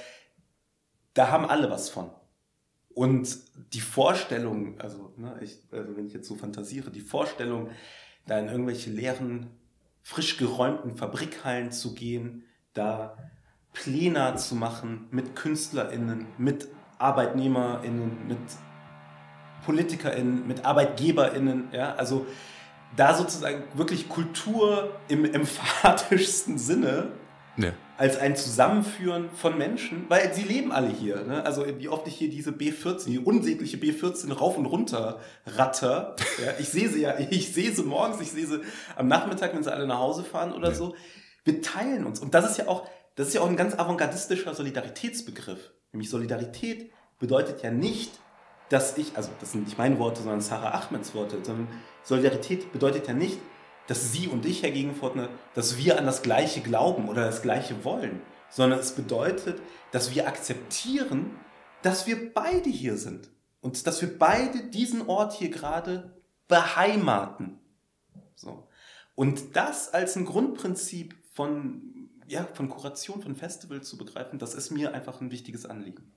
da 1.14 1.30
haben 1.30 1.44
alle 1.44 1.70
was 1.70 1.90
von. 1.90 2.10
Und 2.94 3.38
die 3.72 3.80
Vorstellung, 3.80 4.80
also, 4.80 5.12
ne, 5.16 5.38
ich, 5.40 5.58
also 5.70 5.96
wenn 5.96 6.06
ich 6.06 6.12
jetzt 6.12 6.28
so 6.28 6.34
fantasiere, 6.34 6.90
die 6.90 7.00
Vorstellung, 7.00 7.70
da 8.26 8.38
in 8.38 8.48
irgendwelche 8.48 8.90
leeren, 8.90 9.50
frisch 10.02 10.36
geräumten 10.36 10.96
Fabrikhallen 10.96 11.72
zu 11.72 11.94
gehen, 11.94 12.44
da 12.74 13.16
Pläne 13.72 14.36
zu 14.36 14.54
machen 14.54 15.06
mit 15.10 15.34
KünstlerInnen, 15.34 16.26
mit 16.38 16.68
ArbeitnehmerInnen, 16.98 18.26
mit 18.28 18.38
PolitikerInnen, 19.64 20.46
mit 20.46 20.64
ArbeitgeberInnen, 20.64 21.68
ja, 21.72 21.94
also 21.94 22.26
da 22.96 23.14
sozusagen 23.14 23.64
wirklich 23.74 24.08
Kultur 24.08 24.90
im 25.08 25.24
emphatischsten 25.24 26.58
Sinne 26.58 27.12
ja. 27.56 27.72
als 27.96 28.18
ein 28.18 28.36
Zusammenführen 28.36 29.30
von 29.30 29.56
Menschen, 29.58 30.06
weil 30.08 30.32
sie 30.34 30.42
leben 30.42 30.72
alle 30.72 30.88
hier. 30.88 31.24
Ne? 31.24 31.44
Also 31.44 31.66
wie 31.78 31.88
oft 31.88 32.06
ich 32.06 32.14
hier 32.14 32.30
diese 32.30 32.50
B14, 32.50 33.06
die 33.06 33.18
unsägliche 33.18 33.76
B14 33.76 34.32
rauf 34.32 34.56
und 34.56 34.66
runter 34.66 35.20
ratter. 35.46 36.16
Ja? 36.44 36.52
Ich 36.58 36.68
sehe 36.68 36.88
sie 36.88 37.02
ja, 37.02 37.18
ich 37.30 37.52
sehe 37.52 37.72
sie 37.72 37.82
morgens, 37.82 38.20
ich 38.20 38.30
sehe 38.30 38.46
sie 38.46 38.60
am 38.96 39.08
Nachmittag, 39.08 39.54
wenn 39.54 39.62
sie 39.62 39.72
alle 39.72 39.86
nach 39.86 39.98
Hause 39.98 40.24
fahren 40.24 40.52
oder 40.52 40.68
ja. 40.68 40.74
so. 40.74 40.94
Wir 41.44 41.60
teilen 41.60 42.06
uns. 42.06 42.20
Und 42.20 42.34
das 42.34 42.50
ist 42.50 42.58
ja 42.58 42.68
auch, 42.68 42.86
das 43.16 43.28
ist 43.28 43.34
ja 43.34 43.40
auch 43.40 43.48
ein 43.48 43.56
ganz 43.56 43.74
avantgardistischer 43.74 44.54
Solidaritätsbegriff. 44.54 45.72
Nämlich 45.92 46.08
Solidarität 46.08 46.90
bedeutet 47.18 47.62
ja 47.62 47.70
nicht, 47.70 48.12
dass 48.72 48.96
ich, 48.96 49.16
also 49.16 49.30
das 49.38 49.52
sind 49.52 49.66
nicht 49.66 49.76
meine 49.76 49.98
Worte, 49.98 50.22
sondern 50.22 50.40
Sarah 50.40 50.70
Ahmeds 50.70 51.14
Worte, 51.14 51.44
sondern 51.44 51.68
Solidarität 52.04 52.72
bedeutet 52.72 53.06
ja 53.06 53.12
nicht, 53.12 53.38
dass 53.86 54.12
sie 54.12 54.28
und 54.28 54.46
ich, 54.46 54.62
Herr 54.62 54.70
Gegenfortner, 54.70 55.28
dass 55.54 55.76
wir 55.76 55.98
an 55.98 56.06
das 56.06 56.22
Gleiche 56.22 56.62
glauben 56.62 57.08
oder 57.08 57.26
das 57.26 57.42
Gleiche 57.42 57.84
wollen, 57.84 58.22
sondern 58.48 58.78
es 58.78 58.92
bedeutet, 58.92 59.60
dass 59.90 60.14
wir 60.14 60.26
akzeptieren, 60.26 61.38
dass 61.82 62.06
wir 62.06 62.32
beide 62.32 62.70
hier 62.70 62.96
sind 62.96 63.28
und 63.60 63.86
dass 63.86 64.00
wir 64.00 64.18
beide 64.18 64.64
diesen 64.64 65.06
Ort 65.06 65.34
hier 65.34 65.50
gerade 65.50 66.16
beheimaten. 66.48 67.58
So. 68.34 68.68
Und 69.14 69.54
das 69.54 69.92
als 69.92 70.16
ein 70.16 70.24
Grundprinzip 70.24 71.14
von, 71.34 72.08
ja, 72.26 72.48
von 72.54 72.70
Kuration, 72.70 73.20
von 73.20 73.36
Festival 73.36 73.82
zu 73.82 73.98
begreifen, 73.98 74.38
das 74.38 74.54
ist 74.54 74.70
mir 74.70 74.94
einfach 74.94 75.20
ein 75.20 75.30
wichtiges 75.30 75.66
Anliegen. 75.66 76.10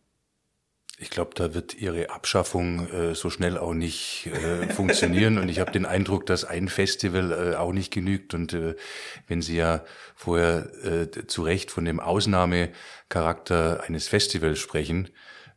Ich 0.98 1.10
glaube, 1.10 1.32
da 1.36 1.54
wird 1.54 1.74
Ihre 1.74 2.10
Abschaffung 2.10 2.88
äh, 2.90 3.16
so 3.16 3.30
schnell 3.30 3.58
auch 3.58 3.74
nicht 3.74 4.28
äh, 4.28 4.70
funktionieren. 4.70 5.38
und 5.38 5.50
ich 5.50 5.60
habe 5.60 5.72
den 5.72 5.86
Eindruck, 5.86 6.26
dass 6.26 6.46
ein 6.46 6.70
Festival 6.70 7.32
äh, 7.32 7.56
auch 7.56 7.74
nicht 7.74 7.92
genügt. 7.92 8.34
Und 8.34 8.54
äh, 8.54 8.76
wenn 9.28 9.42
Sie 9.42 9.58
ja 9.58 9.84
vorher 10.16 10.72
äh, 10.86 11.28
zu 11.28 11.44
Recht 11.44 11.70
von 11.70 11.84
dem 11.84 12.00
Ausnahmecharakter 12.00 13.84
eines 13.86 14.08
Festivals 14.08 14.60
sprechen, 14.60 15.10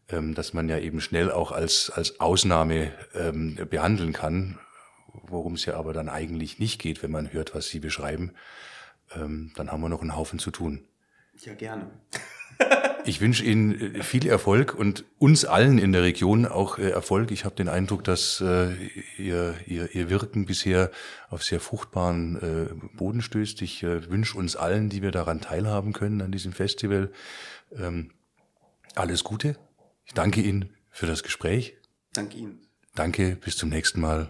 ähm, 0.08 0.34
dass 0.34 0.54
man 0.54 0.68
ja 0.68 0.78
eben 0.78 1.00
schnell 1.00 1.30
auch 1.30 1.52
als, 1.52 1.90
als 1.90 2.18
Ausnahme 2.18 2.92
ähm, 3.14 3.58
behandeln 3.70 4.12
kann, 4.12 4.58
worum 5.22 5.54
es 5.54 5.66
ja 5.66 5.76
aber 5.76 5.92
dann 5.92 6.08
eigentlich 6.08 6.58
nicht 6.58 6.80
geht, 6.80 7.02
wenn 7.02 7.12
man 7.12 7.32
hört, 7.32 7.54
was 7.54 7.68
Sie 7.68 7.78
beschreiben, 7.78 8.32
ähm, 9.14 9.52
dann 9.54 9.70
haben 9.70 9.82
wir 9.82 9.88
noch 9.88 10.00
einen 10.00 10.16
Haufen 10.16 10.40
zu 10.40 10.50
tun. 10.50 10.84
Ja, 11.40 11.54
gerne. 11.54 11.90
Ich 13.08 13.22
wünsche 13.22 13.42
Ihnen 13.42 13.94
äh, 13.94 14.02
viel 14.02 14.26
Erfolg 14.26 14.74
und 14.74 15.06
uns 15.18 15.46
allen 15.46 15.78
in 15.78 15.92
der 15.92 16.02
Region 16.02 16.44
auch 16.44 16.76
äh, 16.76 16.90
Erfolg. 16.90 17.30
Ich 17.30 17.46
habe 17.46 17.54
den 17.54 17.70
Eindruck, 17.70 18.04
dass 18.04 18.42
äh, 18.42 18.74
ihr, 19.16 19.54
ihr, 19.66 19.94
ihr 19.94 20.10
Wirken 20.10 20.44
bisher 20.44 20.90
auf 21.30 21.42
sehr 21.42 21.58
fruchtbaren 21.58 22.80
Boden 22.94 23.22
stößt. 23.22 23.62
Ich 23.62 23.82
wünsche 23.82 24.36
uns 24.36 24.56
allen, 24.56 24.90
die 24.90 25.00
wir 25.02 25.10
daran 25.10 25.40
teilhaben 25.40 25.94
können, 25.94 26.20
an 26.20 26.32
diesem 26.32 26.52
Festival, 26.52 27.10
ähm, 27.74 28.10
alles 28.94 29.24
Gute. 29.24 29.56
Ich 30.04 30.12
danke 30.12 30.42
Ihnen 30.42 30.74
für 30.90 31.06
das 31.06 31.22
Gespräch. 31.22 31.76
Danke 32.12 32.36
Ihnen. 32.36 32.60
Danke, 32.94 33.36
bis 33.36 33.56
zum 33.56 33.70
nächsten 33.70 34.00
Mal. 34.00 34.28